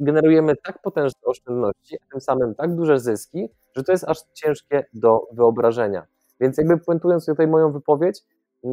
generujemy 0.00 0.56
tak 0.64 0.82
potężne 0.82 1.20
oszczędności, 1.24 1.96
a 1.96 2.12
tym 2.12 2.20
samym 2.20 2.54
tak 2.54 2.74
duże 2.74 3.00
zyski, 3.00 3.48
że 3.76 3.82
to 3.82 3.92
jest 3.92 4.04
aż 4.04 4.18
ciężkie 4.34 4.84
do 4.92 5.20
wyobrażenia. 5.32 6.06
Więc 6.40 6.58
jakby 6.58 6.78
puentując 6.78 7.26
tutaj 7.26 7.46
moją 7.46 7.72
wypowiedź, 7.72 8.22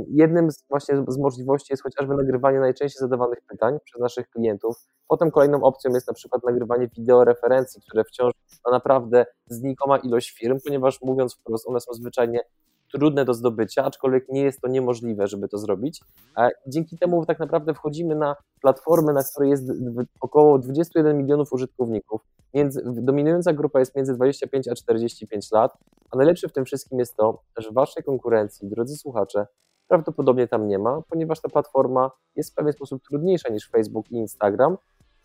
jednym 0.08 0.52
z 0.52 0.64
właśnie 0.70 0.96
z 1.08 1.18
możliwości 1.18 1.74
jest 1.74 1.84
chociażby 1.84 2.16
nagrywanie 2.16 2.60
najczęściej 2.60 3.00
zadawanych 3.00 3.42
pytań 3.42 3.78
przez 3.84 4.02
naszych 4.02 4.30
klientów. 4.30 4.76
Potem 5.08 5.32
kolejną 5.32 5.64
opcją 5.64 5.92
jest 5.92 6.08
na 6.08 6.14
przykład 6.14 6.44
nagrywanie 6.44 6.88
wideoreferencji, 6.88 7.82
które 7.82 8.04
wciąż 8.04 8.34
ma 8.66 8.72
naprawdę 8.72 9.26
znikoma 9.48 9.98
ilość 9.98 10.32
firm, 10.32 10.58
ponieważ 10.66 11.02
mówiąc 11.02 11.36
wprost, 11.36 11.68
one 11.68 11.80
są 11.80 11.94
zwyczajnie 11.94 12.40
trudne 12.94 13.26
do 13.26 13.34
zdobycia, 13.34 13.84
aczkolwiek 13.84 14.30
nie 14.30 14.42
jest 14.42 14.62
to 14.62 14.68
niemożliwe, 14.68 15.28
żeby 15.28 15.48
to 15.48 15.58
zrobić. 15.58 16.02
Dzięki 16.68 16.98
temu 16.98 17.26
tak 17.26 17.40
naprawdę 17.40 17.74
wchodzimy 17.74 18.16
na 18.16 18.36
platformę, 18.62 19.14
na 19.14 19.24
której 19.24 19.50
jest 19.50 19.72
około 20.22 20.60
21 20.60 21.18
milionów 21.18 21.54
użytkowników. 21.54 22.22
Dominująca 22.86 23.54
grupa 23.54 23.80
jest 23.80 23.96
między 23.96 24.14
25 24.14 24.68
a 24.68 24.76
45 24.76 25.52
lat, 25.52 25.78
a 26.12 26.18
najlepsze 26.18 26.48
w 26.48 26.54
tym 26.54 26.66
wszystkim 26.66 27.00
jest 27.00 27.16
to, 27.16 27.42
że 27.58 27.72
waszej 27.72 28.04
konkurencji, 28.04 28.70
drodzy 28.70 28.98
słuchacze, 28.98 29.48
prawdopodobnie 29.88 30.48
tam 30.48 30.68
nie 30.68 30.80
ma, 30.80 31.02
ponieważ 31.10 31.42
ta 31.42 31.50
platforma 31.50 32.12
jest 32.36 32.52
w 32.52 32.56
pewien 32.56 32.74
sposób 32.74 33.04
trudniejsza 33.04 33.50
niż 33.50 33.70
Facebook 33.70 34.12
i 34.12 34.16
Instagram, 34.16 34.78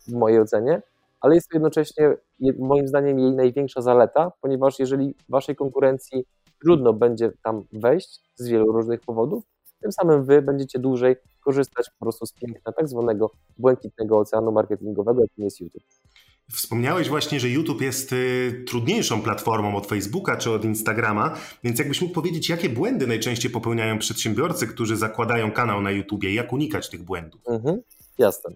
w 0.07 0.13
mojej 0.13 0.41
ocenie, 0.41 0.81
ale 1.21 1.35
jest 1.35 1.49
to 1.49 1.55
jednocześnie 1.55 2.17
moim 2.59 2.87
zdaniem 2.87 3.19
jej 3.19 3.31
największa 3.31 3.81
zaleta, 3.81 4.31
ponieważ 4.41 4.79
jeżeli 4.79 5.15
waszej 5.29 5.55
konkurencji 5.55 6.25
trudno 6.61 6.93
będzie 6.93 7.31
tam 7.43 7.63
wejść 7.73 8.19
z 8.35 8.47
wielu 8.47 8.71
różnych 8.71 9.01
powodów, 9.01 9.43
tym 9.81 9.91
samym 9.91 10.23
wy 10.23 10.41
będziecie 10.41 10.79
dłużej 10.79 11.15
korzystać 11.41 11.89
po 11.89 12.05
prostu 12.05 12.25
z 12.25 12.33
piękna 12.33 12.71
tak 12.71 12.87
zwanego 12.87 13.31
błękitnego 13.57 14.19
oceanu 14.19 14.51
marketingowego, 14.51 15.21
jakim 15.21 15.43
jest 15.43 15.59
YouTube. 15.59 15.83
Wspomniałeś 16.51 17.09
właśnie, 17.09 17.39
że 17.39 17.49
YouTube 17.49 17.81
jest 17.81 18.13
y, 18.13 18.63
trudniejszą 18.67 19.21
platformą 19.21 19.75
od 19.75 19.87
Facebooka 19.87 20.37
czy 20.37 20.51
od 20.51 20.65
Instagrama, 20.65 21.35
więc 21.63 21.79
jakbyś 21.79 22.01
mógł 22.01 22.13
powiedzieć, 22.13 22.49
jakie 22.49 22.69
błędy 22.69 23.07
najczęściej 23.07 23.51
popełniają 23.51 23.99
przedsiębiorcy, 23.99 24.67
którzy 24.67 24.97
zakładają 24.97 25.51
kanał 25.51 25.81
na 25.81 25.91
YouTubie, 25.91 26.33
jak 26.33 26.53
unikać 26.53 26.89
tych 26.89 27.03
błędów? 27.03 27.41
Mhm, 27.47 27.81
jasne. 28.17 28.51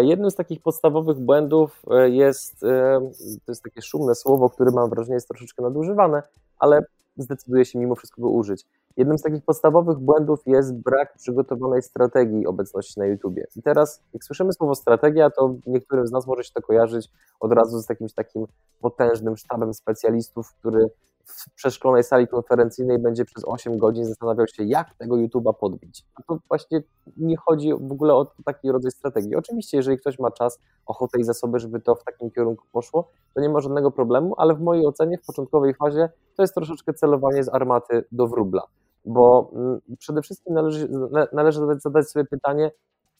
Jednym 0.00 0.30
z 0.30 0.34
takich 0.34 0.62
podstawowych 0.62 1.18
błędów 1.18 1.82
e, 1.90 2.10
jest, 2.10 2.64
e, 2.64 3.10
to 3.46 3.52
jest 3.52 3.62
takie 3.62 3.82
szumne 3.82 4.14
słowo, 4.14 4.50
które 4.50 4.70
mam 4.70 4.90
wrażenie 4.90 5.14
jest 5.14 5.28
troszeczkę 5.28 5.62
nadużywane, 5.62 6.22
ale 6.58 6.84
zdecyduje 7.16 7.64
się 7.64 7.78
mimo 7.78 7.94
wszystko 7.94 8.22
go 8.22 8.30
użyć. 8.30 8.64
Jednym 8.96 9.18
z 9.18 9.22
takich 9.22 9.44
podstawowych 9.44 9.98
błędów 9.98 10.40
jest 10.46 10.74
brak 10.74 11.16
przygotowanej 11.16 11.82
strategii 11.82 12.46
obecności 12.46 13.00
na 13.00 13.06
YouTubie. 13.06 13.46
I 13.56 13.62
teraz, 13.62 14.02
jak 14.14 14.24
słyszymy 14.24 14.52
słowo 14.52 14.74
strategia, 14.74 15.30
to 15.30 15.54
niektórym 15.66 16.06
z 16.06 16.12
nas 16.12 16.26
może 16.26 16.44
się 16.44 16.52
to 16.54 16.62
kojarzyć 16.62 17.10
od 17.40 17.52
razu 17.52 17.82
z 17.82 17.88
jakimś 17.88 18.12
takim 18.12 18.46
potężnym 18.80 19.36
sztabem 19.36 19.74
specjalistów, 19.74 20.54
który 20.54 20.86
w 21.26 21.54
przeszklonej 21.54 22.04
sali 22.04 22.28
konferencyjnej 22.28 22.98
będzie 22.98 23.24
przez 23.24 23.44
8 23.46 23.78
godzin 23.78 24.04
zastanawiał 24.04 24.46
się, 24.46 24.64
jak 24.64 24.94
tego 24.94 25.16
YouTube'a 25.16 25.54
podbić. 25.54 26.04
A 26.14 26.22
to 26.22 26.38
właśnie 26.48 26.82
nie 27.16 27.36
chodzi 27.36 27.72
w 27.72 27.92
ogóle 27.92 28.14
o 28.14 28.32
taki 28.44 28.72
rodzaj 28.72 28.90
strategii. 28.90 29.36
Oczywiście, 29.36 29.76
jeżeli 29.76 29.98
ktoś 29.98 30.18
ma 30.18 30.30
czas, 30.30 30.58
ochotę 30.86 31.20
i 31.20 31.24
zasoby, 31.24 31.58
żeby 31.58 31.80
to 31.80 31.94
w 31.94 32.04
takim 32.04 32.30
kierunku 32.30 32.66
poszło, 32.72 33.10
to 33.34 33.40
nie 33.40 33.48
ma 33.48 33.60
żadnego 33.60 33.90
problemu, 33.90 34.34
ale 34.36 34.54
w 34.54 34.60
mojej 34.60 34.86
ocenie 34.86 35.18
w 35.18 35.26
początkowej 35.26 35.74
fazie 35.74 36.08
to 36.36 36.42
jest 36.42 36.54
troszeczkę 36.54 36.94
celowanie 36.94 37.44
z 37.44 37.48
armaty 37.48 38.04
do 38.12 38.26
wróbla. 38.26 38.62
Bo 39.04 39.50
mm, 39.54 39.80
przede 39.98 40.22
wszystkim 40.22 40.54
należy, 40.54 40.88
należy 41.32 41.60
zadać 41.78 42.10
sobie 42.10 42.24
pytanie, 42.24 42.70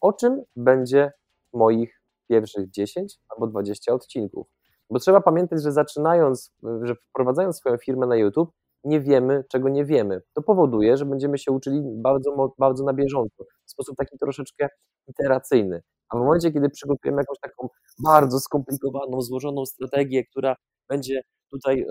o 0.01 0.13
czym 0.13 0.43
będzie 0.57 1.13
moich 1.53 2.01
pierwszych 2.29 2.71
10 2.71 3.19
albo 3.29 3.47
20 3.47 3.93
odcinków. 3.93 4.47
Bo 4.91 4.99
trzeba 4.99 5.21
pamiętać, 5.21 5.63
że 5.63 5.73
zaczynając, 5.73 6.53
że 6.83 6.95
wprowadzając 6.95 7.57
swoją 7.57 7.77
firmę 7.77 8.07
na 8.07 8.17
YouTube, 8.17 8.51
nie 8.85 9.01
wiemy, 9.01 9.45
czego 9.49 9.69
nie 9.69 9.85
wiemy. 9.85 10.23
To 10.35 10.43
powoduje, 10.43 10.97
że 10.97 11.05
będziemy 11.05 11.39
się 11.39 11.53
uczyli 11.53 11.81
bardzo, 11.85 12.55
bardzo 12.59 12.85
na 12.85 12.93
bieżąco, 12.93 13.45
w 13.67 13.71
sposób 13.71 13.97
taki 13.97 14.19
troszeczkę 14.19 14.69
iteracyjny. 15.07 15.83
A 16.09 16.17
w 16.17 16.21
momencie, 16.21 16.53
kiedy 16.53 16.71
przygotujemy 16.71 17.23
jakąś 17.23 17.39
taką 17.41 17.69
bardzo 18.05 18.41
skomplikowaną, 18.41 19.23
złożoną 19.23 19.67
strategię, 19.67 20.25
która 20.25 20.57
będzie 20.89 21.23
tutaj 21.51 21.87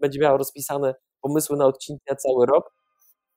będzie 0.00 0.20
miała 0.20 0.38
rozpisane 0.38 0.94
pomysły 1.20 1.56
na 1.56 1.66
odcinki 1.66 2.02
na 2.10 2.16
cały 2.16 2.46
rok, 2.46 2.72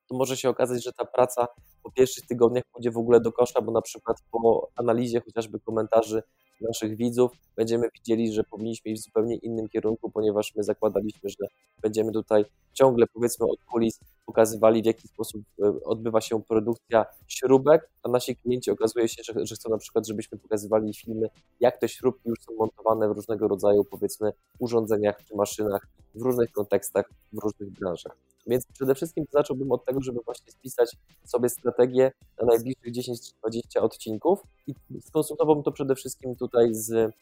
to 0.10 0.18
może 0.18 0.38
się 0.38 0.50
okazać, 0.50 0.84
że 0.84 0.94
ta 0.94 1.06
praca 1.06 1.48
po 1.84 1.92
pierwszych 1.92 2.28
tygodniach 2.28 2.64
pójdzie 2.72 2.92
w 2.92 2.98
ogóle 2.98 3.22
do 3.22 3.32
kosza, 3.32 3.62
bo 3.62 3.72
na 3.72 3.82
przykład 3.82 4.18
po 4.32 4.70
analizie 4.76 5.22
chociażby 5.22 5.60
komentarzy 5.60 6.24
naszych 6.62 6.96
widzów 6.96 7.32
będziemy 7.56 7.90
widzieli, 7.96 8.34
że 8.34 8.44
powinniśmy 8.44 8.92
iść 8.92 9.02
w 9.02 9.06
zupełnie 9.06 9.36
innym 9.36 9.70
kierunku, 9.70 10.12
ponieważ 10.12 10.56
my 10.56 10.64
zakładaliśmy, 10.64 11.30
że 11.30 11.48
będziemy 11.82 12.12
tutaj 12.12 12.46
ciągle 12.74 13.08
powiedzmy 13.14 13.46
od 13.46 13.64
kulis 13.64 14.00
pokazywali, 14.26 14.82
w 14.82 14.86
jaki 14.86 15.08
sposób 15.08 15.42
e, 15.64 15.84
odbywa 15.84 16.22
się 16.22 16.44
produkcja 16.44 17.06
śrubek, 17.28 17.90
a 18.04 18.10
nasi 18.10 18.36
klienci 18.36 18.72
okazuje 18.72 19.08
się, 19.08 19.24
że, 19.24 19.46
że 19.46 19.56
chcą 19.56 19.70
na 19.70 19.78
przykład, 19.78 20.08
żebyśmy 20.08 20.38
pokazywali 20.38 20.94
filmy, 20.94 21.30
jak 21.60 21.78
te 21.78 21.90
śrubki 21.90 22.30
już 22.30 22.40
są 22.42 22.54
montowane 22.56 23.10
w 23.10 23.12
różnego 23.12 23.48
rodzaju 23.48 23.84
powiedzmy 23.84 24.32
urządzeniach 24.60 25.26
czy 25.26 25.36
maszynach 25.36 25.88
w 26.16 26.22
różnych 26.22 26.52
kontekstach, 26.52 27.10
w 27.34 27.38
różnych 27.38 27.70
branżach. 27.70 28.29
Więc 28.48 28.66
przede 28.74 28.96
wszystkim 28.96 29.26
zacząłbym 29.32 29.72
od 29.72 29.86
tego, 29.86 30.02
żeby 30.02 30.20
właśnie 30.26 30.52
spisać 30.52 30.96
sobie 31.26 31.50
strategię 31.50 32.12
na 32.42 32.48
najbliższych 32.48 32.94
10-20 32.94 33.80
odcinków 33.80 34.44
i 34.68 34.74
skonsultowałbym 35.02 35.64
to 35.64 35.72
przede 35.72 35.96
wszystkim 35.96 36.36
tutaj 36.36 36.74
z, 36.74 37.16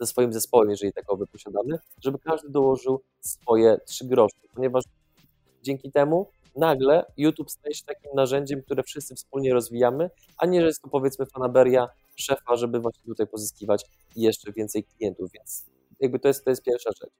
ze 0.00 0.06
swoim 0.06 0.32
zespołem, 0.32 0.70
jeżeli 0.70 0.92
takowy 0.92 1.26
posiadamy, 1.26 1.78
żeby 2.00 2.18
każdy 2.18 2.48
dołożył 2.48 3.00
swoje 3.20 3.78
trzy 3.86 4.04
grosze, 4.04 4.36
ponieważ 4.54 4.84
dzięki 5.62 5.92
temu 5.92 6.26
nagle 6.56 7.04
YouTube 7.16 7.50
staje 7.50 7.74
się 7.74 7.84
takim 7.84 8.10
narzędziem, 8.14 8.62
które 8.62 8.82
wszyscy 8.82 9.14
wspólnie 9.14 9.54
rozwijamy, 9.54 10.10
a 10.38 10.46
nie, 10.46 10.60
że 10.60 10.66
jest 10.66 10.82
to 10.82 10.88
powiedzmy 10.88 11.26
fanaberia 11.26 11.88
szefa, 12.16 12.56
żeby 12.56 12.80
właśnie 12.80 13.02
tutaj 13.06 13.26
pozyskiwać 13.26 13.84
jeszcze 14.16 14.52
więcej 14.52 14.84
klientów, 14.84 15.30
więc 15.32 15.66
jakby 16.00 16.18
to 16.18 16.28
jest, 16.28 16.44
to 16.44 16.50
jest 16.50 16.62
pierwsza 16.62 16.90
rzecz. 17.00 17.12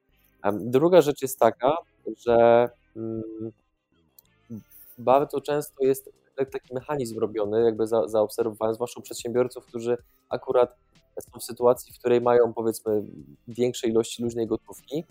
Druga 0.60 1.02
rzecz 1.02 1.22
jest 1.22 1.38
taka, 1.38 1.76
że 2.26 2.68
bardzo 4.98 5.40
często 5.40 5.84
jest 5.84 6.10
taki 6.52 6.74
mechanizm 6.74 7.18
robiony, 7.18 7.64
jakby 7.64 7.86
za, 7.86 8.08
zaobserwowałem, 8.08 8.74
zwłaszcza 8.74 9.00
u 9.00 9.02
przedsiębiorców, 9.02 9.66
którzy 9.66 9.96
akurat 10.28 10.76
są 11.32 11.38
w 11.40 11.44
sytuacji, 11.44 11.94
w 11.94 11.98
której 11.98 12.20
mają 12.20 12.52
powiedzmy 12.52 13.02
większe 13.48 13.88
ilości 13.88 14.22
luźnej 14.22 14.46
gotówki, 14.46 15.04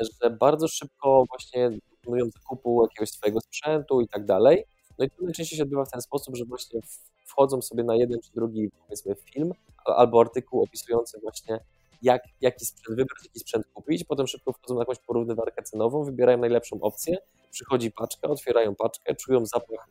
że 0.00 0.30
bardzo 0.30 0.68
szybko 0.68 1.24
właśnie 1.28 1.70
dokonują 1.90 2.30
zakupu 2.30 2.82
jakiegoś 2.82 3.10
swojego 3.10 3.40
sprzętu 3.40 4.00
i 4.00 4.08
tak 4.08 4.24
dalej. 4.24 4.64
No 4.98 5.04
i 5.04 5.10
to 5.10 5.16
najczęściej 5.22 5.56
się 5.56 5.62
odbywa 5.62 5.84
w 5.84 5.90
ten 5.90 6.02
sposób, 6.02 6.36
że 6.36 6.44
właśnie 6.44 6.80
wchodzą 7.26 7.62
sobie 7.62 7.84
na 7.84 7.96
jeden 7.96 8.20
czy 8.20 8.32
drugi 8.34 8.70
powiedzmy 8.70 9.14
film 9.14 9.52
albo 9.84 10.20
artykuł 10.20 10.62
opisujący 10.62 11.20
właśnie 11.20 11.60
jak, 12.02 12.22
jaki 12.40 12.64
sprzęt 12.64 12.96
wybrać, 12.96 13.24
jaki 13.24 13.40
sprzęt 13.40 13.66
kupić, 13.74 14.04
potem 14.04 14.26
szybko 14.26 14.52
wchodzą 14.52 14.74
na 14.74 14.80
jakąś 14.80 14.98
porównywarkę 14.98 15.62
cenową, 15.62 16.04
wybierają 16.04 16.38
najlepszą 16.38 16.80
opcję, 16.80 17.16
przychodzi 17.50 17.90
paczka, 17.90 18.28
otwierają 18.28 18.74
paczkę, 18.74 19.14
czują 19.14 19.46
zapach 19.46 19.88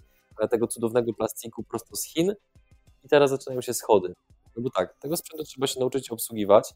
tego 0.50 0.68
cudownego 0.68 1.14
plastiku 1.14 1.64
prosto 1.64 1.96
z 1.96 2.06
Chin 2.06 2.34
i 3.04 3.08
teraz 3.08 3.30
zaczynają 3.30 3.62
się 3.62 3.74
schody. 3.74 4.14
No 4.58 4.64
bo 4.64 4.70
tak, 4.70 4.98
tego 5.00 5.18
sprzętu 5.18 5.44
trzeba 5.44 5.68
się 5.68 5.80
nauczyć 5.80 6.12
obsługiwać, 6.12 6.74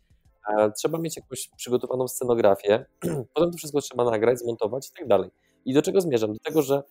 e, 0.49 0.71
trzeba 0.71 0.97
mieć 0.97 1.17
jakąś 1.17 1.49
przygotowaną 1.57 2.07
scenografię, 2.07 2.85
potem 3.33 3.51
to 3.51 3.57
wszystko 3.57 3.81
trzeba 3.81 4.03
nagrać, 4.03 4.39
zmontować 4.39 4.89
i 4.89 4.91
tak 4.91 5.07
dalej. 5.07 5.29
I 5.65 5.73
do 5.73 5.81
czego 5.81 6.01
zmierzam? 6.01 6.33
Do 6.33 6.39
tego, 6.39 6.61
że 6.61 6.83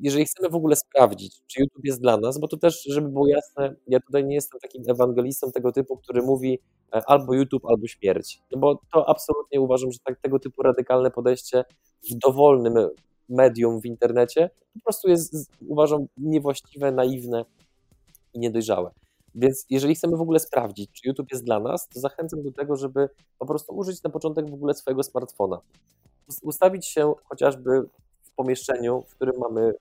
jeżeli 0.00 0.24
chcemy 0.24 0.48
w 0.48 0.54
ogóle 0.54 0.76
sprawdzić, 0.76 1.42
czy 1.46 1.60
YouTube 1.60 1.84
jest 1.84 2.00
dla 2.00 2.16
nas, 2.16 2.38
bo 2.38 2.48
to 2.48 2.56
też, 2.56 2.82
żeby 2.82 3.08
było 3.08 3.28
jasne, 3.28 3.74
ja 3.86 4.00
tutaj 4.00 4.24
nie 4.24 4.34
jestem 4.34 4.60
takim 4.60 4.82
ewangelistą 4.88 5.52
tego 5.52 5.72
typu, 5.72 5.96
który 5.96 6.22
mówi 6.22 6.58
e, 6.94 7.02
albo 7.06 7.34
YouTube, 7.34 7.64
albo 7.66 7.86
śmierć. 7.86 8.42
No 8.52 8.58
bo 8.58 8.80
to 8.92 9.08
absolutnie 9.08 9.60
uważam, 9.60 9.92
że 9.92 9.98
tak, 10.04 10.20
tego 10.20 10.38
typu 10.38 10.62
radykalne 10.62 11.10
podejście 11.10 11.64
w 12.10 12.14
dowolnym 12.14 12.74
medium 13.28 13.80
w 13.80 13.86
internecie 13.86 14.50
po 14.74 14.80
prostu 14.84 15.08
jest, 15.08 15.52
uważam, 15.68 16.06
niewłaściwe, 16.16 16.92
naiwne 16.92 17.44
i 18.34 18.38
niedojrzałe. 18.38 18.90
Więc 19.34 19.66
jeżeli 19.70 19.94
chcemy 19.94 20.16
w 20.16 20.20
ogóle 20.20 20.40
sprawdzić, 20.40 20.90
czy 20.92 21.08
YouTube 21.08 21.32
jest 21.32 21.44
dla 21.44 21.60
nas, 21.60 21.88
to 21.88 22.00
zachęcam 22.00 22.42
do 22.42 22.52
tego, 22.52 22.76
żeby 22.76 23.08
po 23.38 23.46
prostu 23.46 23.76
użyć 23.76 24.02
na 24.02 24.10
początek 24.10 24.50
w 24.50 24.54
ogóle 24.54 24.74
swojego 24.74 25.02
smartfona. 25.02 25.60
Ustawić 26.42 26.86
się 26.86 27.14
chociażby 27.24 27.82
pomieszczeniu, 28.38 29.04
w 29.08 29.14
którym 29.14 29.38
mamy 29.38 29.74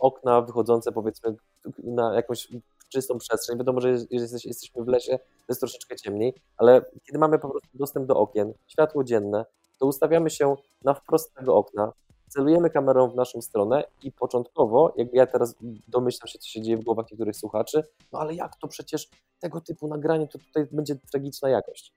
okna 0.00 0.40
wychodzące 0.40 0.92
powiedzmy 0.92 1.34
na 1.78 2.14
jakąś 2.14 2.48
czystą 2.88 3.18
przestrzeń. 3.18 3.58
Wiadomo, 3.58 3.80
że 3.80 3.90
jeżeli 4.10 4.48
jesteśmy 4.48 4.84
w 4.84 4.88
lesie, 4.88 5.18
to 5.18 5.44
jest 5.48 5.60
troszeczkę 5.60 5.96
ciemniej, 5.96 6.34
ale 6.56 6.84
kiedy 7.04 7.18
mamy 7.18 7.38
po 7.38 7.50
prostu 7.50 7.78
dostęp 7.78 8.06
do 8.06 8.16
okien, 8.16 8.52
światło 8.66 9.04
dzienne, 9.04 9.44
to 9.78 9.86
ustawiamy 9.86 10.30
się 10.30 10.56
na 10.84 10.94
wprost 10.94 11.34
tego 11.34 11.56
okna, 11.56 11.92
celujemy 12.28 12.70
kamerą 12.70 13.10
w 13.10 13.14
naszą 13.14 13.42
stronę 13.42 13.84
i 14.02 14.12
początkowo, 14.12 14.94
jakby 14.96 15.16
ja 15.16 15.26
teraz 15.26 15.54
domyślam 15.88 16.28
się, 16.28 16.38
co 16.38 16.48
się 16.48 16.62
dzieje 16.62 16.76
w 16.76 16.84
głowach 16.84 17.06
niektórych 17.10 17.36
słuchaczy, 17.36 17.84
no 18.12 18.18
ale 18.18 18.34
jak 18.34 18.56
to 18.56 18.68
przecież 18.68 19.08
tego 19.40 19.60
typu 19.60 19.88
nagranie, 19.88 20.28
to 20.28 20.38
tutaj 20.38 20.66
będzie 20.72 20.96
tragiczna 21.10 21.48
jakość. 21.48 21.92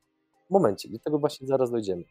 Momencie, 0.49 0.89
do 0.89 0.99
tego 0.99 1.19
właśnie 1.19 1.47
zaraz 1.47 1.71
dojdziemy. 1.71 2.03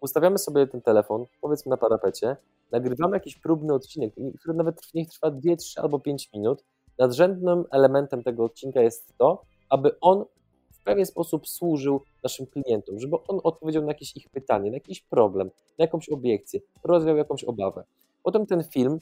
Ustawiamy 0.00 0.38
sobie 0.38 0.66
ten 0.66 0.82
telefon, 0.82 1.24
powiedzmy 1.40 1.70
na 1.70 1.76
parapecie, 1.76 2.36
nagrywamy 2.72 3.16
jakiś 3.16 3.36
próbny 3.36 3.74
odcinek, 3.74 4.14
który 4.38 4.54
nawet 4.54 4.94
niech 4.94 5.08
trwa 5.08 5.30
2, 5.30 5.56
3 5.56 5.80
albo 5.80 5.98
5 5.98 6.30
minut. 6.34 6.64
Nadrzędnym 6.98 7.64
elementem 7.70 8.22
tego 8.22 8.44
odcinka 8.44 8.80
jest 8.80 9.12
to, 9.18 9.42
aby 9.68 10.00
on 10.00 10.24
w 10.72 10.84
pewien 10.84 11.06
sposób 11.06 11.48
służył 11.48 12.00
naszym 12.24 12.46
klientom, 12.46 12.98
żeby 12.98 13.16
on 13.28 13.40
odpowiedział 13.44 13.82
na 13.82 13.88
jakieś 13.88 14.16
ich 14.16 14.28
pytanie, 14.28 14.70
na 14.70 14.76
jakiś 14.76 15.02
problem, 15.02 15.50
na 15.78 15.84
jakąś 15.84 16.08
obiekcję, 16.08 16.60
rozwiał 16.84 17.16
jakąś 17.16 17.44
obawę. 17.44 17.84
Potem 18.22 18.46
ten 18.46 18.64
film, 18.64 19.00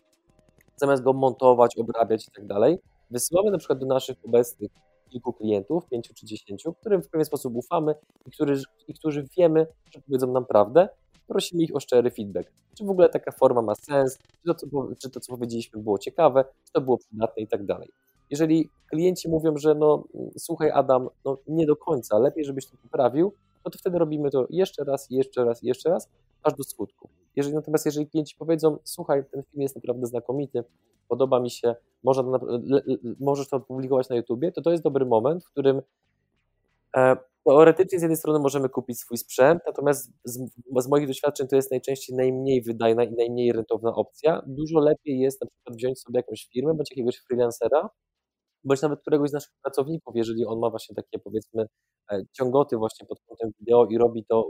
zamiast 0.77 1.03
go 1.03 1.13
montować, 1.13 1.79
obrabiać 1.79 2.29
i 2.29 2.31
tak 2.31 2.47
dalej, 2.47 2.79
wysyłamy 3.11 3.51
na 3.51 3.59
przykład 3.59 3.79
do 3.79 3.87
naszych 3.87 4.17
obecnych 4.25 4.71
kilku 5.09 5.33
klientów, 5.33 5.87
pięciu 5.87 6.15
czy 6.15 6.27
dziesięciu, 6.27 6.73
którym 6.73 7.03
w 7.03 7.09
pewien 7.09 7.25
sposób 7.25 7.57
ufamy 7.57 7.95
i, 8.27 8.31
którzy, 8.31 8.63
i 8.89 8.95
którzy 8.95 9.29
wiemy, 9.37 9.67
że 9.91 10.01
powiedzą 10.01 10.33
nam 10.33 10.45
prawdę, 10.45 10.89
prosimy 11.27 11.63
ich 11.63 11.77
o 11.77 11.81
szczery 11.81 12.11
feedback. 12.11 12.53
Czy 12.75 12.85
w 12.85 12.91
ogóle 12.91 13.09
taka 13.09 13.33
forma 13.33 13.63
ma 13.63 13.75
sens, 13.75 14.19
czy 14.19 14.47
to, 14.47 14.55
co, 14.55 14.67
czy 14.99 15.11
to, 15.11 15.21
co 15.21 15.33
powiedzieliśmy, 15.33 15.83
było 15.83 15.99
ciekawe, 15.99 16.45
czy 16.65 16.73
to 16.73 16.81
było 16.81 16.99
przydatne 16.99 17.43
i 17.43 17.47
tak 17.47 17.67
dalej. 17.67 17.89
Jeżeli 18.31 18.69
klienci 18.91 19.29
mówią, 19.29 19.57
że 19.57 19.75
no 19.75 20.05
słuchaj 20.39 20.71
Adam, 20.71 21.09
no 21.25 21.39
nie 21.47 21.67
do 21.67 21.77
końca, 21.77 22.19
lepiej 22.19 22.45
żebyś 22.45 22.67
to 22.67 22.77
poprawił, 22.83 23.33
no 23.65 23.71
to 23.71 23.79
wtedy 23.79 23.99
robimy 23.99 24.31
to 24.31 24.47
jeszcze 24.51 24.85
raz, 24.85 25.11
jeszcze 25.11 25.45
raz, 25.45 25.63
jeszcze 25.63 25.91
raz, 25.91 26.09
aż 26.43 26.55
do 26.55 26.65
skutku. 26.65 27.09
Jeżeli 27.39 27.55
natomiast 27.55 27.87
jeżeli 27.87 28.07
klienci 28.07 28.37
powiedzą, 28.39 28.79
słuchaj, 28.85 29.25
ten 29.33 29.43
film 29.43 29.63
jest 29.63 29.77
naprawdę 29.77 30.07
znakomity, 30.07 30.65
podoba 31.09 31.41
mi 31.41 31.51
się, 31.51 31.75
można, 32.05 32.39
możesz 33.21 33.49
to 33.49 33.57
opublikować 33.57 34.09
na 34.09 34.17
YouTubie, 34.17 34.53
to 34.53 34.63
to 34.63 34.71
jest 34.71 34.83
dobry 34.83 35.07
moment, 35.07 35.45
w 35.45 35.51
którym 35.51 35.83
e, 36.97 37.17
teoretycznie 37.45 37.99
z 37.99 38.03
jednej 38.03 38.17
strony 38.17 38.39
możemy 38.39 38.69
kupić 38.69 38.99
swój 38.99 39.19
sprzęt, 39.19 39.63
natomiast 39.67 40.13
z, 40.25 40.39
z, 40.79 40.89
moich 40.89 41.07
doświadczeń 41.07 41.49
to 41.49 41.57
jest 41.57 41.71
najczęściej 41.71 42.17
najmniej 42.17 42.63
wydajna 42.63 43.05
i 43.05 43.13
najmniej 43.13 43.53
rentowna 43.53 43.95
opcja. 43.95 44.43
Dużo 44.47 44.81
lepiej 44.81 45.19
jest 45.19 45.41
na 45.41 45.47
przykład 45.47 45.77
wziąć 45.77 46.01
sobie 46.01 46.19
jakąś 46.19 46.49
firmę 46.53 46.75
bądź 46.75 46.91
jakiegoś 46.91 47.17
freelancera, 47.17 47.89
bądź 48.65 48.83
nawet 48.83 49.01
któregoś 49.01 49.31
z 49.31 49.33
naszych 49.33 49.53
pracowników, 49.63 50.17
jeżeli 50.17 50.47
on 50.47 50.59
ma 50.59 50.71
właśnie 50.71 50.95
takie 50.97 51.19
powiedzmy 51.19 51.67
e, 52.13 52.23
ciągoty 52.33 52.77
właśnie 52.77 53.07
pod 53.07 53.19
kątem 53.29 53.51
wideo 53.61 53.87
i 53.87 53.99
robi 53.99 54.25
to 54.25 54.49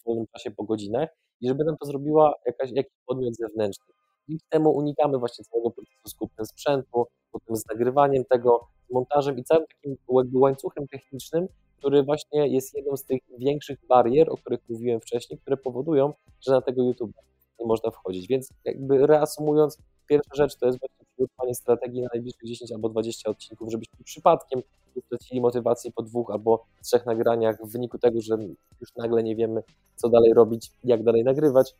w 0.00 0.04
wolnym 0.04 0.26
czasie 0.32 0.50
po 0.50 0.64
godzinach 0.64 1.08
i 1.40 1.48
żeby 1.48 1.64
nam 1.64 1.76
to 1.76 1.86
zrobiła 1.86 2.34
jakaś, 2.46 2.70
jakiś 2.72 2.92
podmiot 3.06 3.36
zewnętrzny. 3.36 3.94
Dzięki 4.28 4.44
temu 4.48 4.70
unikamy 4.70 5.18
właśnie 5.18 5.44
całego 5.44 5.70
procesu 5.70 6.08
z 6.08 6.14
kupnem 6.14 6.46
sprzętu, 6.46 7.06
potem 7.32 7.56
z 7.56 7.66
nagrywaniem 7.66 8.24
tego, 8.24 8.68
z 8.88 8.92
montażem 8.92 9.38
i 9.38 9.44
całym 9.44 9.66
takim 9.66 9.96
łańcuchem 10.34 10.88
technicznym, 10.88 11.48
który 11.78 12.02
właśnie 12.02 12.48
jest 12.48 12.74
jedną 12.74 12.96
z 12.96 13.04
tych 13.04 13.20
większych 13.38 13.78
barier, 13.88 14.30
o 14.30 14.36
których 14.36 14.60
mówiłem 14.68 15.00
wcześniej, 15.00 15.38
które 15.38 15.56
powodują, 15.56 16.12
że 16.40 16.52
na 16.52 16.60
tego 16.60 16.82
YouTube 16.82 17.12
nie 17.60 17.66
można 17.66 17.90
wchodzić. 17.90 18.28
Więc 18.28 18.48
jakby 18.64 19.06
reasumując, 19.06 19.78
pierwsza 20.06 20.34
rzecz 20.34 20.56
to 20.56 20.66
jest 20.66 20.78
właśnie 20.78 20.99
przygotowanie 21.20 21.54
strategii 21.54 22.02
na 22.02 22.08
najbliższych 22.14 22.44
10 22.44 22.72
albo 22.72 22.88
20 22.88 23.30
odcinków, 23.30 23.70
żebyśmy 23.70 24.04
przypadkiem 24.04 24.62
nie 24.96 25.02
stracili 25.02 25.40
motywacji 25.40 25.92
po 25.92 26.02
dwóch 26.02 26.30
albo 26.30 26.64
trzech 26.82 27.06
nagraniach 27.06 27.56
w 27.64 27.72
wyniku 27.72 27.98
tego, 27.98 28.20
że 28.20 28.38
już 28.80 28.94
nagle 28.96 29.22
nie 29.22 29.36
wiemy, 29.36 29.62
co 29.96 30.08
dalej 30.08 30.34
robić, 30.34 30.70
jak 30.84 31.02
dalej 31.02 31.24
nagrywać. 31.24 31.74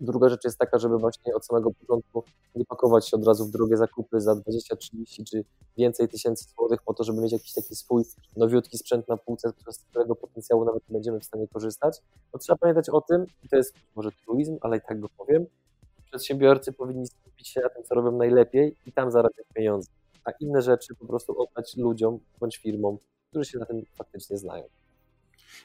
Druga 0.00 0.28
rzecz 0.28 0.44
jest 0.44 0.58
taka, 0.58 0.78
żeby 0.78 0.98
właśnie 0.98 1.34
od 1.34 1.46
samego 1.46 1.70
początku 1.70 2.24
nie 2.54 2.64
pakować 2.64 3.08
się 3.08 3.16
od 3.16 3.26
razu 3.26 3.46
w 3.46 3.50
drogie 3.50 3.76
zakupy 3.76 4.20
za 4.20 4.34
20, 4.34 4.76
30 4.76 5.24
czy 5.24 5.44
więcej 5.76 6.08
tysięcy 6.08 6.44
złotych 6.56 6.82
po 6.82 6.94
to, 6.94 7.04
żeby 7.04 7.20
mieć 7.20 7.32
jakiś 7.32 7.52
taki 7.52 7.76
swój 7.76 8.04
nowiutki 8.36 8.78
sprzęt 8.78 9.08
na 9.08 9.16
półce, 9.16 9.52
z 9.70 9.78
którego 9.78 10.16
potencjału 10.16 10.64
nawet 10.64 10.88
nie 10.88 10.92
będziemy 10.92 11.20
w 11.20 11.24
stanie 11.24 11.48
korzystać. 11.48 11.98
To 12.32 12.38
trzeba 12.38 12.56
pamiętać 12.56 12.88
o 12.88 13.00
tym, 13.00 13.26
i 13.44 13.48
to 13.48 13.56
jest 13.56 13.74
może 13.94 14.10
truizm, 14.12 14.58
ale 14.60 14.76
i 14.76 14.80
tak 14.88 15.00
go 15.00 15.08
powiem, 15.16 15.46
przedsiębiorcy 16.08 16.72
powinni 16.72 17.06
skupić 17.06 17.48
się 17.48 17.60
na 17.60 17.68
tym, 17.68 17.84
co 17.84 17.94
robią 17.94 18.12
najlepiej 18.12 18.74
i 18.86 18.92
tam 18.92 19.10
zarabiać 19.10 19.46
pieniądze, 19.54 19.90
a 20.24 20.30
inne 20.40 20.62
rzeczy 20.62 20.94
po 20.94 21.06
prostu 21.06 21.42
oddać 21.42 21.76
ludziom 21.76 22.18
bądź 22.40 22.56
firmom, 22.56 22.98
którzy 23.30 23.50
się 23.50 23.58
na 23.58 23.66
tym 23.66 23.82
faktycznie 23.96 24.38
znają. 24.38 24.64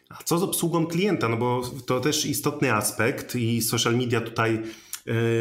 A 0.10 0.23
co 0.23 0.38
z 0.38 0.43
obsługą 0.43 0.88
klienta? 0.88 1.29
No 1.29 1.38
bo 1.38 1.62
to 1.88 1.99
też 1.99 2.25
istotny 2.25 2.73
aspekt 2.73 3.36
i 3.36 3.62
social 3.62 3.97
media 3.97 4.21
tutaj 4.21 4.63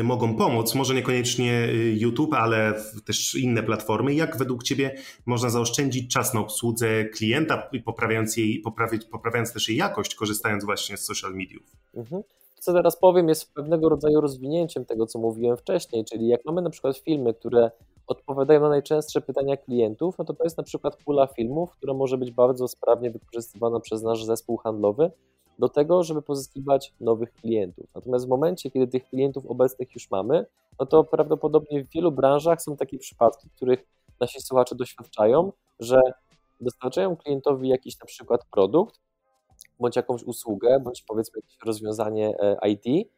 y, 0.01 0.03
mogą 0.03 0.37
pomóc. 0.37 0.75
Może 0.75 0.95
niekoniecznie 0.95 1.69
y, 1.69 1.97
YouTube, 1.99 2.35
ale 2.35 2.83
też 3.05 3.35
inne 3.35 3.63
platformy. 3.63 4.15
Jak 4.15 4.37
według 4.37 4.63
Ciebie 4.63 4.95
można 5.27 5.51
zaoszczędzić 5.51 6.13
czas 6.13 6.35
na 6.35 6.41
obsłudze 6.41 7.05
klienta, 7.05 7.71
poprawiając, 7.85 8.37
jej, 8.37 8.59
poprawiać, 8.59 9.05
poprawiając 9.05 9.53
też 9.53 9.69
jej 9.69 9.79
jakość, 9.79 10.15
korzystając 10.15 10.65
właśnie 10.65 10.97
z 10.97 11.05
social 11.05 11.35
mediów? 11.35 11.63
Mhm 11.95 12.23
co 12.63 12.73
teraz 12.73 12.97
powiem, 12.97 13.29
jest 13.29 13.55
pewnego 13.55 13.89
rodzaju 13.89 14.21
rozwinięciem 14.21 14.85
tego, 14.85 15.07
co 15.07 15.19
mówiłem 15.19 15.57
wcześniej, 15.57 16.05
czyli 16.05 16.29
jak 16.29 16.45
mamy 16.45 16.63
na 16.63 16.71
przykład 16.71 16.97
filmy, 16.97 17.35
które 17.35 17.71
odpowiadają 18.07 18.61
na 18.61 18.69
najczęstsze 18.69 19.21
pytania 19.21 19.57
klientów, 19.57 20.19
no 20.19 20.25
to 20.25 20.35
to 20.35 20.45
jest 20.45 20.59
na 20.59 20.65
przykład 20.65 20.97
pula 20.97 21.27
filmów, 21.27 21.71
która 21.71 21.95
może 21.95 22.19
być 22.19 22.31
bardzo 22.31 22.69
sprawnie 22.69 23.11
wykorzystywana 23.11 23.81
przez 23.81 24.03
nasz 24.03 24.25
zespół 24.25 24.57
handlowy 24.57 25.11
do 25.59 25.69
tego, 25.69 26.03
żeby 26.03 26.23
pozyskiwać 26.23 26.95
nowych 27.01 27.33
klientów. 27.33 27.87
Natomiast 27.95 28.27
w 28.27 28.29
momencie, 28.29 28.71
kiedy 28.71 28.87
tych 28.87 29.09
klientów 29.09 29.47
obecnych 29.47 29.95
już 29.95 30.11
mamy, 30.11 30.47
no 30.81 30.87
to 30.87 31.05
prawdopodobnie 31.05 31.85
w 31.85 31.89
wielu 31.89 32.13
branżach 32.13 32.63
są 32.63 32.77
takie 32.77 32.99
przypadki, 32.99 33.49
których 33.57 33.87
nasi 34.21 34.41
słuchacze 34.41 34.75
doświadczają, 34.75 35.53
że 35.81 36.01
dostarczają 36.61 37.17
klientowi 37.17 37.69
jakiś 37.69 37.99
na 38.01 38.07
przykład 38.07 38.41
produkt, 38.51 39.01
bądź 39.83 39.97
jakąś 39.97 40.23
usługę, 40.23 40.81
bądź 40.81 41.03
powiedzmy 41.03 41.41
jakieś 41.41 41.59
rozwiązanie 41.67 42.35
e, 42.41 42.69
IT 42.69 43.09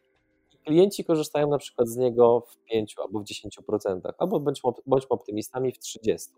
klienci 0.64 1.04
korzystają 1.04 1.48
na 1.48 1.58
przykład 1.58 1.88
z 1.88 1.96
niego 1.96 2.40
w 2.40 2.64
5 2.64 2.94
albo 2.98 3.20
w 3.20 3.24
10%, 3.24 4.00
albo 4.18 4.40
bądźmy 4.86 5.08
optymistami 5.08 5.72
w 5.72 5.78
30%. 5.78 6.28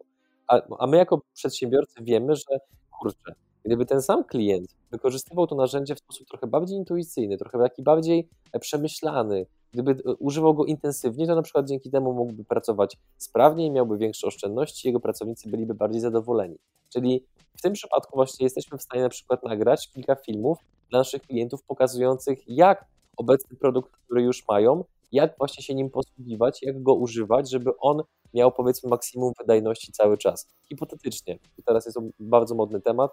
A, 0.49 0.63
a 0.79 0.87
my 0.87 0.97
jako 0.97 1.21
przedsiębiorcy 1.35 2.03
wiemy, 2.03 2.37
że 2.37 2.59
kurczę, 3.01 3.35
gdyby 3.65 3.87
ten 3.87 4.03
sam 4.03 4.25
klient 4.25 4.77
wykorzystywał 4.91 5.47
to 5.47 5.55
narzędzie 5.55 5.95
w 5.95 5.99
sposób 5.99 6.29
trochę 6.29 6.47
bardziej 6.47 6.79
intuicyjny, 6.79 7.37
trochę 7.37 7.59
taki 7.59 7.83
bardziej 7.83 8.29
e, 8.53 8.59
przemyślany, 8.59 9.47
gdyby 9.77 9.91
e, 9.93 10.15
używał 10.15 10.55
go 10.55 10.65
intensywnie, 10.65 11.27
to 11.27 11.35
na 11.35 11.43
przykład 11.43 11.69
dzięki 11.69 11.91
temu 11.91 12.13
mógłby 12.13 12.45
pracować 12.45 12.97
sprawniej, 13.17 13.71
miałby 13.71 13.99
większe 13.99 14.27
oszczędności, 14.27 14.89
jego 14.89 15.01
pracownicy 15.01 15.51
byliby 15.51 15.75
bardziej 15.75 16.01
zadowoleni. 16.01 16.57
Czyli 16.89 17.25
w 17.57 17.63
tym 17.63 17.73
przypadku 17.73 18.17
właśnie 18.17 18.45
jesteśmy 18.45 18.79
w 18.79 18.83
stanie 18.83 19.03
na 19.03 19.09
przykład 19.09 19.43
nagrać 19.45 19.91
kilka 19.91 20.15
filmów 20.15 20.59
dla 20.91 20.99
naszych 20.99 21.23
klientów 21.23 21.63
pokazujących, 21.63 22.39
jak 22.49 22.85
obecny 23.17 23.57
produkt, 23.57 23.93
który 23.93 24.23
już 24.23 24.49
mają, 24.49 24.85
jak 25.13 25.39
właśnie 25.39 25.63
się 25.63 25.75
nim 25.75 25.91
posługiwać, 25.91 26.63
jak 26.63 26.83
go 26.83 26.95
używać, 26.95 27.51
żeby 27.51 27.71
on 27.79 28.03
miał 28.35 28.53
powiedzmy 28.53 28.91
maksimum 28.91 29.33
wydajności 29.39 29.93
cały 29.93 30.19
czas. 30.19 30.49
Hipotetycznie, 30.69 31.39
teraz 31.67 31.87
jest 31.87 31.95
to 31.95 32.03
bardzo 32.21 32.55
modny 32.55 32.81
temat, 32.81 33.11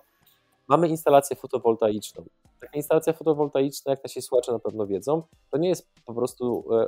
mamy 0.67 0.87
instalację 0.87 1.35
fotowoltaiczną. 1.35 2.23
Taka 2.59 2.77
instalacja 2.77 3.13
fotowoltaiczna, 3.13 3.91
jak 3.91 4.03
nasi 4.03 4.21
słuchacze 4.21 4.51
na 4.51 4.59
pewno 4.59 4.87
wiedzą, 4.87 5.23
to 5.51 5.57
nie 5.57 5.69
jest 5.69 5.87
po 6.05 6.13
prostu 6.13 6.65
e, 6.71 6.83
e, 6.83 6.87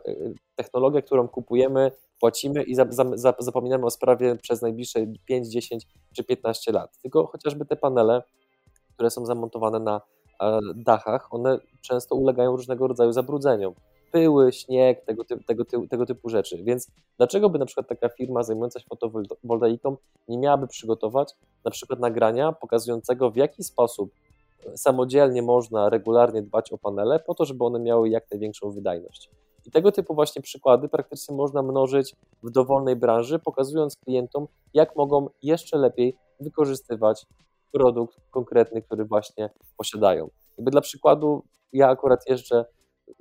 technologia, 0.55 1.01
którą 1.01 1.27
kupujemy, 1.27 1.91
płacimy 2.19 2.63
i 2.63 2.75
zapominamy 3.39 3.85
o 3.85 3.89
sprawie 3.89 4.35
przez 4.35 4.61
najbliższe 4.61 5.05
5, 5.25 5.47
10 5.47 5.87
czy 6.15 6.23
15 6.23 6.71
lat. 6.71 6.97
Tylko 7.01 7.27
chociażby 7.27 7.65
te 7.65 7.75
panele, 7.75 8.23
które 8.93 9.09
są 9.09 9.25
zamontowane 9.25 9.79
na 9.79 10.01
e, 10.41 10.59
dachach, 10.75 11.33
one 11.33 11.59
często 11.81 12.15
ulegają 12.15 12.55
różnego 12.55 12.87
rodzaju 12.87 13.11
zabrudzeniom. 13.11 13.73
Pyły, 14.15 14.53
śnieg, 14.53 15.05
tego, 15.05 15.25
typu, 15.25 15.43
tego, 15.43 15.65
tego 15.89 16.05
typu 16.05 16.29
rzeczy. 16.29 16.63
Więc 16.63 16.91
dlaczego 17.17 17.49
by 17.49 17.59
na 17.59 17.65
przykład 17.65 17.87
taka 17.87 18.09
firma 18.09 18.43
zajmująca 18.43 18.79
się 18.79 18.85
fotowoltaiką 18.89 19.97
nie 20.27 20.37
miałaby 20.37 20.67
przygotować 20.67 21.33
na 21.65 21.71
przykład 21.71 21.99
nagrania 21.99 22.51
pokazującego 22.51 23.31
w 23.31 23.35
jaki 23.35 23.63
sposób 23.63 24.11
samodzielnie 24.75 25.41
można 25.41 25.89
regularnie 25.89 26.41
dbać 26.41 26.71
o 26.71 26.77
panele 26.77 27.19
po 27.19 27.35
to, 27.35 27.45
żeby 27.45 27.65
one 27.65 27.79
miały 27.79 28.09
jak 28.09 28.31
największą 28.31 28.71
wydajność. 28.71 29.29
I 29.65 29.71
tego 29.71 29.91
typu 29.91 30.15
właśnie 30.15 30.41
przykłady 30.41 30.89
praktycznie 30.89 31.35
można 31.35 31.61
mnożyć 31.61 32.15
w 32.43 32.51
dowolnej 32.51 32.95
branży, 32.95 33.39
pokazując 33.39 33.95
klientom, 33.95 34.47
jak 34.73 34.95
mogą 34.95 35.29
jeszcze 35.43 35.77
lepiej 35.77 36.17
wykorzystywać 36.39 37.25
produkt 37.71 38.17
konkretny, 38.31 38.81
który 38.81 39.05
właśnie 39.05 39.49
posiadają. 39.77 40.29
Jakby 40.57 40.71
dla 40.71 40.81
przykładu, 40.81 41.43
ja 41.73 41.89
akurat 41.89 42.29
jeżdżę 42.29 42.65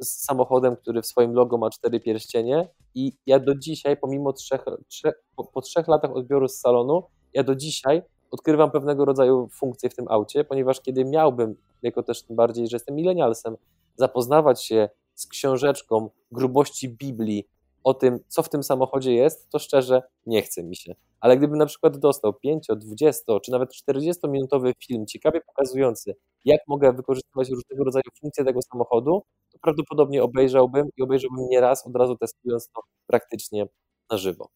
z 0.03 0.25
samochodem, 0.25 0.77
który 0.77 1.03
w 1.03 1.07
swoim 1.07 1.33
logo 1.33 1.59
ma 1.59 1.71
cztery 1.71 2.01
pierścienie 2.01 2.69
i 2.95 3.13
ja 3.27 3.39
do 3.39 3.55
dzisiaj, 3.55 3.97
pomimo 3.97 4.33
trzech, 4.33 4.65
trzech 4.89 5.15
po, 5.37 5.45
po 5.45 5.61
trzech 5.61 5.89
latach 5.89 6.17
odbioru 6.17 6.49
z 6.49 6.57
salonu, 6.57 7.03
ja 7.35 7.43
do 7.43 7.55
dzisiaj 7.55 8.03
odkrywam 8.31 8.71
pewnego 8.71 9.05
rodzaju 9.05 9.49
funkcje 9.49 9.91
w 9.91 9.95
tym 9.95 10.07
aucie, 10.09 10.45
ponieważ 10.45 10.81
kiedy 10.81 11.05
miałbym, 11.05 11.57
jako 11.83 12.03
też 12.03 12.23
tym 12.23 12.37
bardziej, 12.37 12.69
że 12.69 12.77
jestem 12.77 12.95
milenialsem, 12.95 13.57
zapoznawać 13.97 14.65
się 14.65 14.89
z 15.15 15.27
książeczką 15.27 16.11
grubości 16.33 16.89
Biblii 16.89 17.49
o 17.85 17.95
tym, 17.95 18.21
co 18.29 18.43
w 18.43 18.49
tym 18.49 18.63
samochodzie 18.63 19.15
jest, 19.15 19.51
to 19.51 19.59
szczerze 19.59 20.03
nie 20.27 20.43
chce 20.43 20.63
mi 20.63 20.77
się. 20.77 20.95
Ale 21.25 21.37
gdybym 21.37 21.59
na 21.59 21.67
przykład 21.67 21.99
dostał 21.99 22.35
5, 22.35 22.67
20 22.77 23.41
czy 23.45 23.51
nawet 23.51 23.71
40-minutowy 23.89 24.73
film 24.87 25.07
ciekawie 25.07 25.41
pokazujący, 25.41 26.15
jak 26.45 26.61
mogę 26.69 26.93
wykorzystywać 26.93 27.49
różnego 27.49 27.85
rodzaju 27.85 28.03
funkcje 28.21 28.45
tego 28.45 28.61
samochodu, 28.73 29.23
to 29.53 29.59
prawdopodobnie 29.63 30.23
obejrzałbym 30.23 30.87
i 30.97 31.03
obejrzałbym 31.03 31.47
nie 31.51 31.61
raz, 31.61 31.87
od 31.87 31.97
razu 31.97 32.17
testując 32.17 32.69
to 32.75 32.81
praktycznie 33.07 33.67
na 34.11 34.17
żywo. 34.17 34.49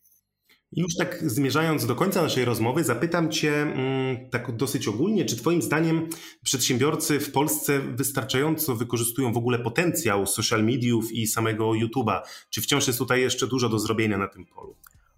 Już 0.73 0.97
tak 0.97 1.31
zmierzając 1.31 1.87
do 1.87 1.95
końca 1.95 2.23
naszej 2.23 2.45
rozmowy, 2.45 2.85
zapytam 2.85 3.31
Cię 3.31 3.63
mm, 3.63 4.31
tak 4.31 4.57
dosyć 4.57 4.89
ogólnie, 4.89 5.25
czy 5.25 5.37
Twoim 5.37 5.63
zdaniem 5.63 6.09
przedsiębiorcy 6.45 7.21
w 7.21 7.33
Polsce 7.33 7.81
wystarczająco 7.81 8.75
wykorzystują 8.75 9.33
w 9.33 9.37
ogóle 9.37 9.59
potencjał 9.59 10.27
social 10.27 10.65
mediów 10.65 11.13
i 11.13 11.27
samego 11.27 11.71
YouTube'a? 11.71 12.21
Czy 12.51 12.61
wciąż 12.61 12.87
jest 12.87 12.99
tutaj 12.99 13.21
jeszcze 13.21 13.47
dużo 13.47 13.69
do 13.69 13.79
zrobienia 13.79 14.19
na 14.19 14.29
tym 14.29 14.47
polu? 14.47 14.75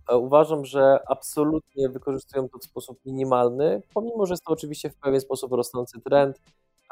E, 0.09 0.17
uważam, 0.17 0.65
że 0.65 0.99
absolutnie 1.09 1.89
wykorzystują 1.89 2.49
to 2.49 2.59
w 2.59 2.65
sposób 2.65 2.99
minimalny, 3.05 3.83
pomimo 3.95 4.27
że 4.27 4.33
jest 4.33 4.45
to 4.45 4.53
oczywiście 4.53 4.91
w 4.91 4.97
pewien 4.97 5.21
sposób 5.21 5.53
rosnący 5.53 6.01
trend 6.01 6.41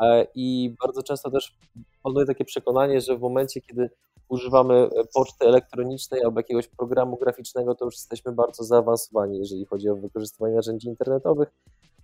e, 0.01 0.27
i 0.35 0.75
bardzo 0.83 1.03
często 1.03 1.31
też 1.31 1.57
panuje 2.03 2.27
takie 2.27 2.44
przekonanie, 2.44 3.01
że 3.01 3.16
w 3.16 3.21
momencie, 3.21 3.61
kiedy 3.61 3.90
używamy 4.29 4.75
e, 4.75 4.88
poczty 5.14 5.47
elektronicznej 5.47 6.25
albo 6.25 6.40
jakiegoś 6.40 6.68
programu 6.68 7.16
graficznego, 7.16 7.75
to 7.75 7.85
już 7.85 7.94
jesteśmy 7.94 8.33
bardzo 8.33 8.64
zaawansowani, 8.64 9.38
jeżeli 9.38 9.64
chodzi 9.64 9.88
o 9.88 9.97
wykorzystywanie 9.97 10.55
narzędzi 10.55 10.88
internetowych. 10.88 11.49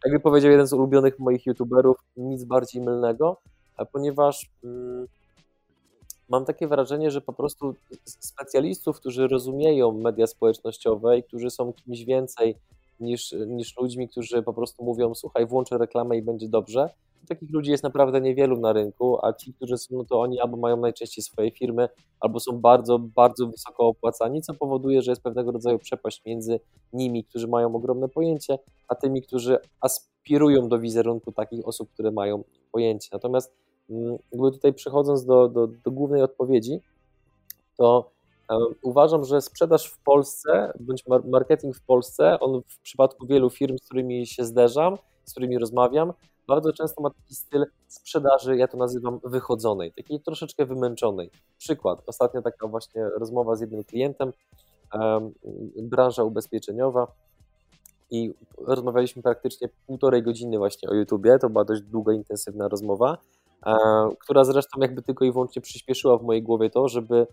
Jakby 0.04 0.20
powiedział 0.20 0.50
jeden 0.50 0.66
z 0.66 0.72
ulubionych 0.72 1.18
moich 1.18 1.46
youtuberów, 1.46 1.96
nic 2.16 2.44
bardziej 2.44 2.82
mylnego, 2.82 3.40
ponieważ 3.92 4.50
mm, 4.64 5.06
mam 6.28 6.44
takie 6.44 6.68
wrażenie, 6.68 7.10
że 7.10 7.20
po 7.20 7.32
prostu 7.32 7.74
specjalistów, 8.04 9.00
którzy 9.00 9.28
rozumieją 9.28 9.92
media 9.92 10.26
społecznościowe 10.26 11.18
i 11.18 11.22
którzy 11.22 11.50
są 11.50 11.72
kimś 11.72 12.04
więcej 12.04 12.56
niż, 13.00 13.34
niż 13.46 13.76
ludźmi, 13.76 14.08
którzy 14.08 14.42
po 14.42 14.54
prostu 14.54 14.84
mówią, 14.84 15.14
słuchaj, 15.14 15.46
włączę 15.46 15.78
reklamę 15.78 16.16
i 16.16 16.22
będzie 16.22 16.48
dobrze, 16.48 16.88
takich 17.26 17.50
ludzi 17.50 17.70
jest 17.70 17.84
naprawdę 17.84 18.20
niewielu 18.20 18.60
na 18.60 18.72
rynku, 18.72 19.26
a 19.26 19.32
ci, 19.32 19.54
którzy 19.54 19.78
są, 19.78 19.96
no 19.96 20.04
to 20.04 20.20
oni 20.20 20.40
albo 20.40 20.56
mają 20.56 20.76
najczęściej 20.76 21.24
swoje 21.24 21.50
firmy, 21.50 21.88
albo 22.20 22.40
są 22.40 22.60
bardzo, 22.60 22.98
bardzo 22.98 23.46
wysoko 23.46 23.86
opłacani, 23.86 24.42
co 24.42 24.54
powoduje, 24.54 25.02
że 25.02 25.12
jest 25.12 25.22
pewnego 25.22 25.52
rodzaju 25.52 25.78
przepaść 25.78 26.22
między 26.26 26.60
nimi, 26.92 27.24
którzy 27.24 27.48
mają 27.48 27.74
ogromne 27.76 28.08
pojęcie, 28.08 28.58
a 28.88 28.94
tymi, 28.94 29.22
którzy 29.22 29.58
aspirują 29.80 30.68
do 30.68 30.78
wizerunku 30.78 31.32
takich 31.32 31.68
osób, 31.68 31.90
które 31.92 32.10
mają 32.10 32.44
pojęcie. 32.72 33.08
Natomiast 33.12 33.52
mm, 33.90 34.16
jakby 34.32 34.52
tutaj 34.52 34.72
przechodząc 34.72 35.24
do, 35.24 35.48
do, 35.48 35.66
do 35.66 35.90
głównej 35.90 36.22
odpowiedzi, 36.22 36.80
to 37.76 38.10
uważam, 38.82 39.24
że 39.24 39.40
sprzedaż 39.40 39.86
w 39.86 39.98
Polsce, 39.98 40.72
bądź 40.80 41.04
marketing 41.24 41.76
w 41.76 41.82
Polsce, 41.82 42.40
on 42.40 42.62
w 42.68 42.78
przypadku 42.78 43.26
wielu 43.26 43.50
firm, 43.50 43.78
z 43.78 43.84
którymi 43.84 44.26
się 44.26 44.44
zderzam, 44.44 44.98
z 45.24 45.30
którymi 45.30 45.58
rozmawiam, 45.58 46.12
bardzo 46.48 46.72
często 46.72 47.02
ma 47.02 47.10
taki 47.10 47.34
styl 47.34 47.66
sprzedaży, 47.88 48.56
ja 48.56 48.68
to 48.68 48.76
nazywam 48.76 49.20
wychodzonej, 49.24 49.92
takiej 49.92 50.20
troszeczkę 50.20 50.66
wymęczonej. 50.66 51.30
Przykład, 51.58 52.02
ostatnia 52.06 52.42
taka 52.42 52.66
właśnie 52.66 53.04
rozmowa 53.04 53.56
z 53.56 53.60
jednym 53.60 53.84
klientem, 53.84 54.32
branża 55.76 56.22
ubezpieczeniowa 56.22 57.06
i 58.10 58.34
rozmawialiśmy 58.58 59.22
praktycznie 59.22 59.68
półtorej 59.86 60.22
godziny 60.22 60.58
właśnie 60.58 60.88
o 60.88 60.94
YouTubie, 60.94 61.38
to 61.38 61.50
była 61.50 61.64
dość 61.64 61.82
długa, 61.82 62.12
intensywna 62.12 62.68
rozmowa, 62.68 63.18
która 64.18 64.44
zresztą 64.44 64.80
jakby 64.80 65.02
tylko 65.02 65.24
i 65.24 65.32
wyłącznie 65.32 65.62
przyspieszyła 65.62 66.18
w 66.18 66.22
mojej 66.22 66.42
głowie 66.42 66.70
to, 66.70 66.88
żeby 66.88 67.26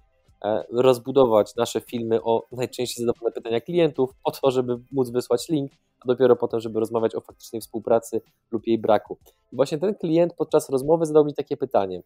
E, 0.46 0.64
rozbudować 0.72 1.56
nasze 1.56 1.82
filmy 1.82 2.24
o 2.24 2.48
najczęściej 2.52 3.06
zadawane 3.06 3.32
pytania 3.32 3.62
klientów, 3.62 4.10
po 4.24 4.32
to, 4.32 4.52
żeby 4.52 4.80
móc 4.92 5.10
wysłać 5.10 5.50
link, 5.50 5.72
a 6.00 6.08
dopiero 6.08 6.36
potem, 6.36 6.60
żeby 6.60 6.80
rozmawiać 6.80 7.16
o 7.16 7.22
faktycznej 7.22 7.62
współpracy 7.62 8.22
lub 8.52 8.68
jej 8.68 8.78
braku. 8.78 9.18
I 9.54 9.56
właśnie 9.56 9.78
ten 9.78 9.96
klient 9.96 10.34
podczas 10.34 10.70
rozmowy 10.70 11.06
zadał 11.06 11.26
mi 11.26 11.34
takie 11.34 11.58
pytanie: 11.58 12.02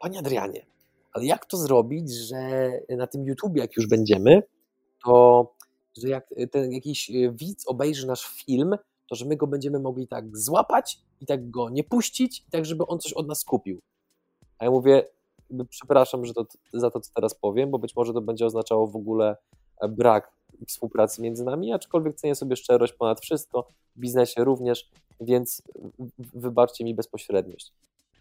Panie 0.00 0.18
Adrianie, 0.18 0.66
ale 1.12 1.24
jak 1.24 1.46
to 1.46 1.56
zrobić, 1.56 2.14
że 2.14 2.70
na 2.88 3.06
tym 3.06 3.24
YouTube, 3.24 3.56
jak 3.56 3.76
już 3.76 3.86
będziemy, 3.86 4.42
to 5.04 5.46
że 6.02 6.08
jak 6.08 6.34
ten 6.50 6.72
jakiś 6.72 7.10
widz 7.30 7.68
obejrzy 7.68 8.06
nasz 8.06 8.26
film, 8.26 8.74
to 9.08 9.14
że 9.14 9.24
my 9.24 9.36
go 9.36 9.46
będziemy 9.46 9.78
mogli 9.78 10.08
tak 10.08 10.36
złapać 10.36 11.00
i 11.20 11.26
tak 11.26 11.50
go 11.50 11.70
nie 11.70 11.84
puścić, 11.84 12.40
i 12.40 12.50
tak, 12.50 12.64
żeby 12.64 12.86
on 12.86 12.98
coś 12.98 13.12
od 13.12 13.28
nas 13.28 13.44
kupił. 13.44 13.80
A 14.58 14.64
ja 14.64 14.70
mówię, 14.70 15.06
przepraszam 15.68 16.24
że 16.24 16.34
to, 16.34 16.46
za 16.72 16.90
to, 16.90 17.00
co 17.00 17.10
teraz 17.14 17.34
powiem, 17.34 17.70
bo 17.70 17.78
być 17.78 17.96
może 17.96 18.12
to 18.12 18.20
będzie 18.20 18.46
oznaczało 18.46 18.86
w 18.86 18.96
ogóle 18.96 19.36
e, 19.80 19.88
brak 19.88 20.32
współpracy 20.66 21.22
między 21.22 21.44
nami, 21.44 21.72
aczkolwiek 21.72 22.16
cenię 22.16 22.34
sobie 22.34 22.56
szczerość 22.56 22.92
ponad 22.92 23.20
wszystko, 23.20 23.68
w 23.96 24.00
biznesie 24.00 24.44
również, 24.44 24.90
więc 25.20 25.62
wybaczcie 26.34 26.84
mi 26.84 26.94
bezpośredniość. 26.94 27.72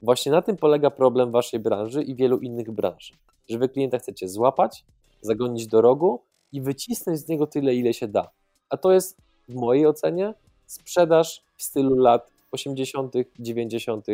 Właśnie 0.01 0.31
na 0.31 0.41
tym 0.41 0.57
polega 0.57 0.89
problem 0.89 1.31
waszej 1.31 1.59
branży 1.59 2.03
i 2.03 2.15
wielu 2.15 2.39
innych 2.39 2.71
branż, 2.71 3.13
że 3.49 3.57
wy 3.57 3.69
klienta 3.69 3.99
chcecie 3.99 4.29
złapać, 4.29 4.85
zagonić 5.21 5.67
do 5.67 5.81
rogu 5.81 6.23
i 6.51 6.61
wycisnąć 6.61 7.19
z 7.19 7.27
niego 7.27 7.47
tyle, 7.47 7.75
ile 7.75 7.93
się 7.93 8.07
da. 8.07 8.31
A 8.69 8.77
to 8.77 8.91
jest 8.91 9.17
w 9.49 9.55
mojej 9.55 9.87
ocenie 9.87 10.33
sprzedaż 10.65 11.43
w 11.57 11.63
stylu 11.63 11.95
lat 11.95 12.31
80., 12.51 13.13
90., 13.39 14.07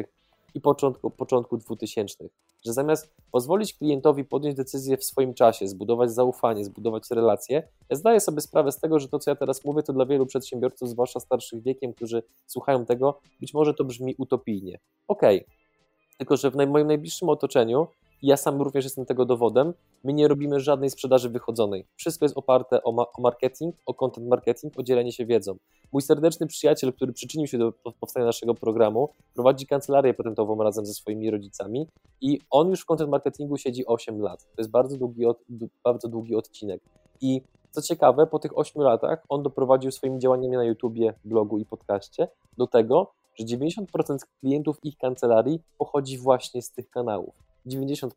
i 0.56 0.62
początku, 0.62 1.10
początku 1.10 1.58
2000. 1.58 2.30
Że 2.66 2.74
zamiast 2.74 3.14
pozwolić 3.32 3.74
klientowi 3.74 4.26
podjąć 4.26 4.56
decyzję 4.56 4.98
w 4.98 5.04
swoim 5.04 5.34
czasie, 5.34 5.68
zbudować 5.68 6.12
zaufanie, 6.12 6.66
zbudować 6.66 7.12
relacje, 7.12 7.68
ja 7.90 7.96
zdaję 7.96 8.20
sobie 8.20 8.42
sprawę 8.42 8.72
z 8.72 8.80
tego, 8.80 9.00
że 9.00 9.08
to, 9.08 9.20
co 9.20 9.32
ja 9.32 9.36
teraz 9.36 9.66
mówię, 9.66 9.84
to 9.84 9.94
dla 9.94 10.06
wielu 10.06 10.26
przedsiębiorców, 10.26 10.90
zwłaszcza 10.90 11.20
starszych 11.20 11.64
wiekiem, 11.64 11.94
którzy 11.94 12.24
słuchają 12.46 12.86
tego, 12.86 13.20
być 13.40 13.54
może 13.54 13.74
to 13.74 13.84
brzmi 13.84 14.16
utopijnie. 14.18 14.80
Okej, 15.08 15.42
okay. 15.42 15.56
tylko 16.18 16.38
że 16.38 16.52
w 16.52 16.56
moim 16.56 16.88
najbliższym 16.88 17.30
otoczeniu 17.30 17.88
ja 18.22 18.38
sam 18.38 18.62
również 18.62 18.86
jestem 18.86 19.06
tego 19.06 19.26
dowodem. 19.26 19.74
My 20.04 20.14
nie 20.14 20.28
robimy 20.28 20.60
żadnej 20.60 20.90
sprzedaży 20.90 21.30
wychodzonej. 21.30 21.86
Wszystko 21.96 22.26
jest 22.26 22.38
oparte 22.38 22.84
o, 22.84 22.92
ma 22.92 23.04
o 23.04 23.22
marketing, 23.22 23.76
o 23.86 23.94
content 23.94 24.28
marketing, 24.28 24.80
o 24.80 24.84
dzielenie 24.84 25.12
się 25.12 25.26
wiedzą. 25.26 25.56
Mój 25.92 26.02
serdeczny 26.02 26.48
przyjaciel, 26.48 26.94
który 26.94 27.14
przyczynił 27.14 27.48
się 27.48 27.58
do 27.58 27.74
powstania 28.00 28.26
naszego 28.26 28.56
programu, 28.56 29.10
prowadzi 29.34 29.68
kancelarię 29.68 30.14
patentową 30.14 30.64
razem 30.64 30.86
ze 30.86 30.94
swoimi 30.94 31.32
rodzicami 31.32 31.88
i 32.22 32.40
on 32.50 32.70
już 32.70 32.82
w 32.82 32.86
content 32.86 33.10
marketingu 33.10 33.58
siedzi 33.58 33.86
8 33.86 34.22
lat. 34.22 34.44
To 34.44 34.62
jest 34.62 34.72
bardzo 34.72 34.98
długi, 34.98 35.26
od, 35.26 35.40
bardzo 35.84 36.08
długi 36.08 36.36
odcinek. 36.36 36.82
I 37.22 37.42
co 37.72 37.82
ciekawe, 37.82 38.28
po 38.28 38.40
tych 38.40 38.58
8 38.58 38.82
latach 38.82 39.24
on 39.30 39.44
doprowadził 39.44 39.92
swoimi 39.92 40.20
działaniami 40.20 40.58
na 40.58 40.64
YouTubie, 40.64 41.14
blogu 41.26 41.58
i 41.58 41.66
podcaście 41.66 42.28
do 42.58 42.68
tego, 42.68 43.12
że 43.36 43.46
90% 43.46 44.18
klientów 44.40 44.78
ich 44.84 44.98
kancelarii 44.98 45.62
pochodzi 45.78 46.18
właśnie 46.18 46.62
z 46.62 46.72
tych 46.72 46.90
kanałów. 46.90 47.49
90%. 47.68 48.10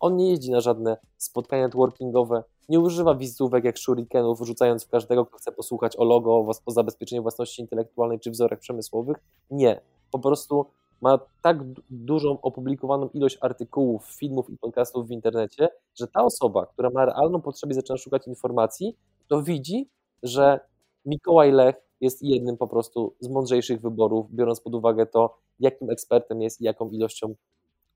On 0.00 0.16
nie 0.16 0.30
jeździ 0.30 0.50
na 0.50 0.60
żadne 0.60 0.96
spotkania 1.16 1.62
networkingowe, 1.62 2.42
nie 2.68 2.80
używa 2.80 3.14
wizytówek 3.14 3.64
jak 3.64 3.78
shurikenów, 3.78 4.40
rzucając 4.40 4.84
w 4.84 4.88
każdego, 4.88 5.26
kto 5.26 5.38
chce 5.38 5.52
posłuchać 5.52 5.96
o 5.96 6.04
logo, 6.04 6.46
o 6.66 6.72
zabezpieczeniu 6.72 7.22
własności 7.22 7.62
intelektualnej 7.62 8.20
czy 8.20 8.30
wzorach 8.30 8.58
przemysłowych. 8.58 9.16
Nie. 9.50 9.80
Po 10.10 10.18
prostu 10.18 10.66
ma 11.00 11.18
tak 11.42 11.58
dużą 11.90 12.40
opublikowaną 12.40 13.08
ilość 13.08 13.38
artykułów, 13.40 14.06
filmów 14.06 14.50
i 14.50 14.58
podcastów 14.58 15.08
w 15.08 15.10
internecie, 15.10 15.68
że 15.94 16.06
ta 16.06 16.24
osoba, 16.24 16.66
która 16.66 16.90
ma 16.90 17.04
realną 17.04 17.40
potrzebę 17.40 17.72
i 17.72 17.74
zaczyna 17.74 17.96
szukać 17.96 18.26
informacji, 18.26 18.96
to 19.28 19.42
widzi, 19.42 19.88
że 20.22 20.60
Mikołaj 21.04 21.52
Lech 21.52 21.76
jest 22.00 22.22
jednym 22.22 22.56
po 22.56 22.68
prostu 22.68 23.14
z 23.20 23.28
mądrzejszych 23.28 23.80
wyborów, 23.80 24.34
biorąc 24.34 24.60
pod 24.60 24.74
uwagę 24.74 25.06
to, 25.06 25.38
jakim 25.60 25.90
ekspertem 25.90 26.42
jest 26.42 26.60
i 26.60 26.64
jaką 26.64 26.90
ilością 26.90 27.34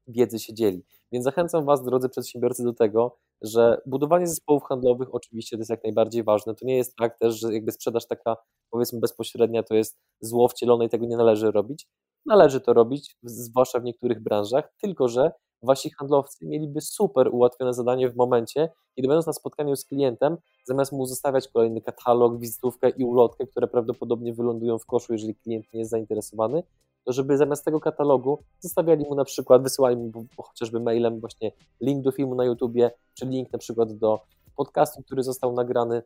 wiedzy 0.07 0.39
się 0.39 0.55
dzieli. 0.55 0.85
Więc 1.13 1.25
zachęcam 1.25 1.65
Was, 1.65 1.85
drodzy 1.85 2.09
przedsiębiorcy, 2.09 2.65
do 2.65 2.73
tego, 2.73 3.17
że 3.43 3.81
budowanie 3.87 4.27
zespołów 4.27 4.63
handlowych 4.63 5.15
oczywiście 5.15 5.57
to 5.57 5.61
jest 5.61 5.71
jak 5.71 5.85
najbardziej 5.85 6.25
ważne. 6.25 6.55
To 6.55 6.67
nie 6.67 6.77
jest 6.77 6.97
tak 6.97 7.19
też, 7.19 7.41
że 7.41 7.55
jakby 7.55 7.73
sprzedaż 7.73 8.07
taka 8.07 8.37
powiedzmy 8.71 9.01
bezpośrednia 9.01 9.63
to 9.63 9.75
jest 9.75 9.99
zło 10.21 10.49
wcielone 10.49 10.85
i 10.85 10.89
tego 10.89 11.07
nie 11.07 11.17
należy 11.17 11.51
robić. 11.51 11.89
Należy 12.27 12.61
to 12.61 12.73
robić, 12.73 13.17
zwłaszcza 13.23 13.81
w 13.81 13.85
niektórych 13.85 14.23
branżach, 14.23 14.73
tylko 14.83 15.09
że 15.09 15.33
wasi 15.63 15.91
handlowcy 15.91 16.47
mieliby 16.47 16.81
super 16.81 17.29
ułatwione 17.33 17.75
zadanie 17.75 18.11
w 18.11 18.17
momencie, 18.17 18.69
kiedy 18.97 19.09
będąc 19.09 19.27
na 19.27 19.33
spotkaniu 19.33 19.77
z 19.77 19.85
klientem, 19.85 20.37
zamiast 20.65 20.93
mu 20.93 21.07
zostawiać 21.07 21.49
kolejny 21.49 21.81
katalog, 21.81 22.39
wizytówkę 22.39 22.91
i 22.91 23.05
ulotkę, 23.05 23.47
które 23.47 23.69
prawdopodobnie 23.69 24.35
wylądują 24.35 24.79
w 24.79 24.87
koszu, 24.87 25.13
jeżeli 25.13 25.35
klient 25.35 25.67
nie 25.73 25.79
jest 25.79 25.91
zainteresowany, 25.91 26.63
to 27.05 27.13
żeby 27.13 27.37
zamiast 27.37 27.65
tego 27.65 27.81
katalogu 27.81 28.39
zostawiali 28.61 29.05
mu 29.05 29.15
na 29.15 29.25
przykład, 29.25 29.63
wysyłali 29.63 29.97
mu 29.97 30.27
chociażby 30.37 30.81
mailem 30.81 31.21
właśnie 31.21 31.53
link 31.81 32.05
do 32.05 32.13
filmu 32.13 32.35
na 32.35 32.45
YouTubie, 32.45 32.91
czy 33.15 33.27
link 33.27 33.53
na 33.53 33.59
przykład 33.59 33.93
do 33.93 34.21
podcastu, 34.57 35.03
który 35.03 35.23
został 35.23 35.53
nagrany 35.53 36.03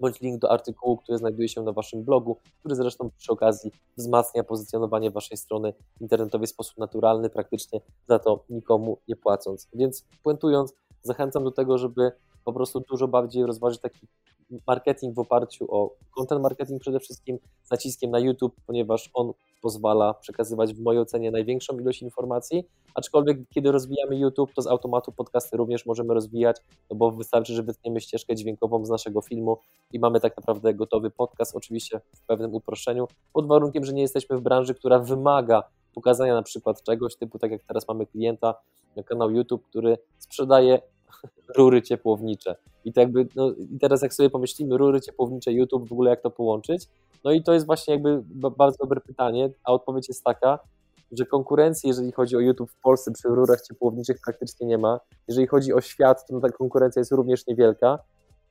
bądź 0.00 0.20
link 0.20 0.38
do 0.38 0.50
artykułu, 0.50 0.96
który 0.96 1.18
znajduje 1.18 1.48
się 1.48 1.62
na 1.62 1.72
Waszym 1.72 2.04
blogu, 2.04 2.36
który 2.58 2.74
zresztą 2.74 3.10
przy 3.18 3.32
okazji 3.32 3.72
wzmacnia 3.96 4.44
pozycjonowanie 4.44 5.10
Waszej 5.10 5.36
strony 5.36 5.74
internetowej 6.00 6.46
w 6.46 6.50
sposób 6.50 6.78
naturalny, 6.78 7.30
praktycznie 7.30 7.80
za 8.08 8.18
to 8.18 8.44
nikomu 8.50 8.98
nie 9.08 9.16
płacąc. 9.16 9.68
Więc 9.74 10.04
puentując, 10.22 10.74
zachęcam 11.02 11.44
do 11.44 11.50
tego, 11.50 11.78
żeby 11.78 12.12
po 12.44 12.52
prostu 12.52 12.80
dużo 12.80 13.08
bardziej 13.08 13.46
rozważyć 13.46 13.80
taki 13.80 14.06
marketing 14.66 15.14
w 15.14 15.18
oparciu 15.18 15.74
o 15.74 15.94
content 16.16 16.42
marketing 16.42 16.80
przede 16.80 17.00
wszystkim 17.00 17.38
z 17.62 17.70
naciskiem 17.70 18.10
na 18.10 18.18
YouTube, 18.18 18.54
ponieważ 18.66 19.10
on 19.14 19.32
pozwala 19.62 20.14
przekazywać 20.14 20.74
w 20.74 20.80
mojej 20.80 21.02
ocenie 21.02 21.30
największą 21.30 21.78
ilość 21.78 22.02
informacji, 22.02 22.64
aczkolwiek 22.94 23.38
kiedy 23.48 23.72
rozwijamy 23.72 24.16
YouTube, 24.16 24.54
to 24.54 24.62
z 24.62 24.66
automatu 24.66 25.12
podcasty 25.12 25.56
również 25.56 25.86
możemy 25.86 26.14
rozwijać, 26.14 26.56
no 26.90 26.96
bo 26.96 27.10
wystarczy, 27.10 27.54
że 27.54 27.62
wytniemy 27.62 28.00
ścieżkę 28.00 28.34
dźwiękową 28.34 28.84
z 28.84 28.90
naszego 28.90 29.20
filmu 29.20 29.58
i 29.92 29.98
mamy 29.98 30.20
tak 30.20 30.36
naprawdę 30.36 30.74
gotowy 30.74 31.10
podcast, 31.10 31.56
oczywiście 31.56 32.00
w 32.14 32.26
pewnym 32.26 32.54
uproszczeniu, 32.54 33.08
pod 33.32 33.46
warunkiem, 33.46 33.84
że 33.84 33.92
nie 33.92 34.02
jesteśmy 34.02 34.36
w 34.36 34.40
branży, 34.40 34.74
która 34.74 34.98
wymaga 34.98 35.62
pokazania 35.94 36.34
na 36.34 36.42
przykład 36.42 36.82
czegoś 36.82 37.16
typu, 37.16 37.38
tak 37.38 37.50
jak 37.50 37.62
teraz 37.64 37.88
mamy 37.88 38.06
klienta 38.06 38.54
na 38.96 39.02
kanał 39.02 39.30
YouTube, 39.30 39.64
który 39.64 39.98
sprzedaje 40.18 40.82
rury 41.56 41.82
ciepłownicze. 41.82 42.56
I 42.84 42.92
to 42.92 43.00
jakby, 43.00 43.26
no, 43.36 43.52
i 43.52 43.78
teraz 43.78 44.02
jak 44.02 44.14
sobie 44.14 44.30
pomyślimy, 44.30 44.78
rury 44.78 45.00
ciepłownicze, 45.00 45.52
YouTube, 45.52 45.88
w 45.88 45.92
ogóle 45.92 46.10
jak 46.10 46.20
to 46.20 46.30
połączyć, 46.30 46.88
no 47.24 47.32
i 47.32 47.42
to 47.42 47.52
jest 47.52 47.66
właśnie 47.66 47.94
jakby 47.94 48.22
bardzo 48.56 48.78
dobre 48.78 49.00
pytanie, 49.00 49.50
a 49.64 49.72
odpowiedź 49.72 50.08
jest 50.08 50.24
taka, 50.24 50.58
że 51.12 51.26
konkurencji, 51.26 51.88
jeżeli 51.88 52.12
chodzi 52.12 52.36
o 52.36 52.40
YouTube 52.40 52.70
w 52.70 52.80
Polsce 52.80 53.12
przy 53.12 53.28
rurach 53.28 53.60
ciepłowniczych 53.60 54.16
praktycznie 54.24 54.66
nie 54.66 54.78
ma. 54.78 55.00
Jeżeli 55.28 55.46
chodzi 55.46 55.72
o 55.72 55.80
świat, 55.80 56.26
to 56.26 56.40
ta 56.40 56.48
konkurencja 56.48 57.00
jest 57.00 57.12
również 57.12 57.46
niewielka, 57.46 57.98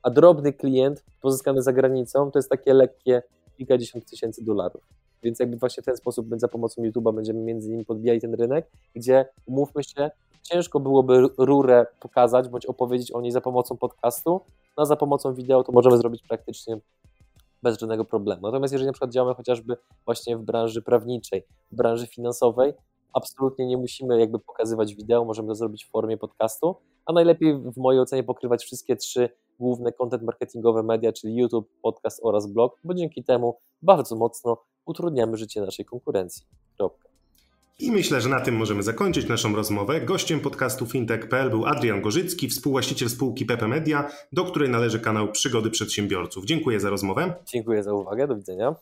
a 0.02 0.10
drobny 0.10 0.52
klient 0.52 1.04
pozyskany 1.20 1.62
za 1.62 1.72
granicą 1.72 2.30
to 2.30 2.38
jest 2.38 2.50
takie 2.50 2.74
lekkie 2.74 3.22
kilkadziesiąt 3.56 4.10
tysięcy 4.10 4.44
dolarów. 4.44 4.82
Więc 5.22 5.40
jakby 5.40 5.56
właśnie 5.56 5.82
w 5.82 5.86
ten 5.86 5.96
sposób 5.96 6.26
za 6.36 6.48
pomocą 6.48 6.82
YouTube'a 6.82 7.14
będziemy 7.14 7.40
między 7.40 7.68
innymi 7.68 7.84
podbijali 7.84 8.20
ten 8.20 8.34
rynek, 8.34 8.70
gdzie 8.94 9.24
umówmy 9.46 9.84
się, 9.84 10.10
ciężko 10.42 10.80
byłoby 10.80 11.28
rurę 11.38 11.86
pokazać 12.00 12.48
bądź 12.48 12.66
opowiedzieć 12.66 13.12
o 13.12 13.20
niej 13.20 13.32
za 13.32 13.40
pomocą 13.40 13.76
podcastu, 13.76 14.40
no 14.78 14.86
za 14.86 14.96
pomocą 14.96 15.34
wideo 15.34 15.64
to 15.64 15.72
możemy 15.72 15.98
zrobić 15.98 16.22
praktycznie 16.28 16.78
bez 17.62 17.78
żadnego 17.78 18.04
problemu. 18.04 18.42
Natomiast 18.42 18.72
jeżeli 18.72 18.86
na 18.86 18.92
przykład 18.92 19.10
działamy 19.10 19.34
chociażby 19.34 19.76
właśnie 20.04 20.36
w 20.36 20.42
branży 20.42 20.82
prawniczej, 20.82 21.42
w 21.72 21.76
branży 21.76 22.06
finansowej, 22.06 22.72
absolutnie 23.12 23.66
nie 23.66 23.76
musimy 23.76 24.20
jakby 24.20 24.38
pokazywać 24.38 24.94
wideo, 24.94 25.24
możemy 25.24 25.48
to 25.48 25.54
zrobić 25.54 25.84
w 25.84 25.90
formie 25.90 26.16
podcastu, 26.16 26.76
a 27.06 27.12
najlepiej 27.12 27.58
w 27.58 27.76
mojej 27.76 28.00
ocenie 28.00 28.22
pokrywać 28.22 28.64
wszystkie 28.64 28.96
trzy 28.96 29.28
główne 29.60 29.92
content 29.92 30.22
marketingowe 30.22 30.82
media, 30.82 31.12
czyli 31.12 31.36
YouTube, 31.36 31.68
podcast 31.82 32.20
oraz 32.22 32.46
blog, 32.46 32.78
bo 32.84 32.94
dzięki 32.94 33.24
temu 33.24 33.58
bardzo 33.82 34.16
mocno 34.16 34.56
utrudniamy 34.86 35.36
życie 35.36 35.60
naszej 35.60 35.84
konkurencji. 35.84 36.46
Kropka. 36.76 37.11
I 37.82 37.92
myślę, 37.92 38.20
że 38.20 38.28
na 38.28 38.40
tym 38.40 38.56
możemy 38.56 38.82
zakończyć 38.82 39.28
naszą 39.28 39.56
rozmowę. 39.56 40.00
Gościem 40.00 40.40
podcastu 40.40 40.86
fintech.pl 40.86 41.50
był 41.50 41.66
Adrian 41.66 42.02
Gorzycki, 42.02 42.48
współwłaściciel 42.48 43.08
spółki 43.10 43.46
Pepe 43.46 43.68
Media, 43.68 44.10
do 44.32 44.44
której 44.44 44.68
należy 44.68 45.00
kanał 45.00 45.32
Przygody 45.32 45.70
Przedsiębiorców. 45.70 46.44
Dziękuję 46.44 46.80
za 46.80 46.90
rozmowę. 46.90 47.34
Dziękuję 47.52 47.82
za 47.82 47.92
uwagę, 47.92 48.26
do 48.26 48.36
widzenia. 48.36 48.74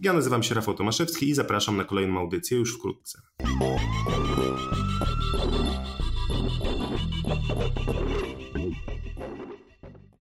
Ja 0.00 0.12
nazywam 0.12 0.42
się 0.42 0.54
Rafał 0.54 0.74
Tomaszewski 0.74 1.28
i 1.28 1.34
zapraszam 1.34 1.76
na 1.76 1.84
kolejną 1.84 2.20
audycję 2.20 2.58
już 2.58 2.76
wkrótce. 2.76 3.18
Thank 7.24 8.36
you. 8.36 8.41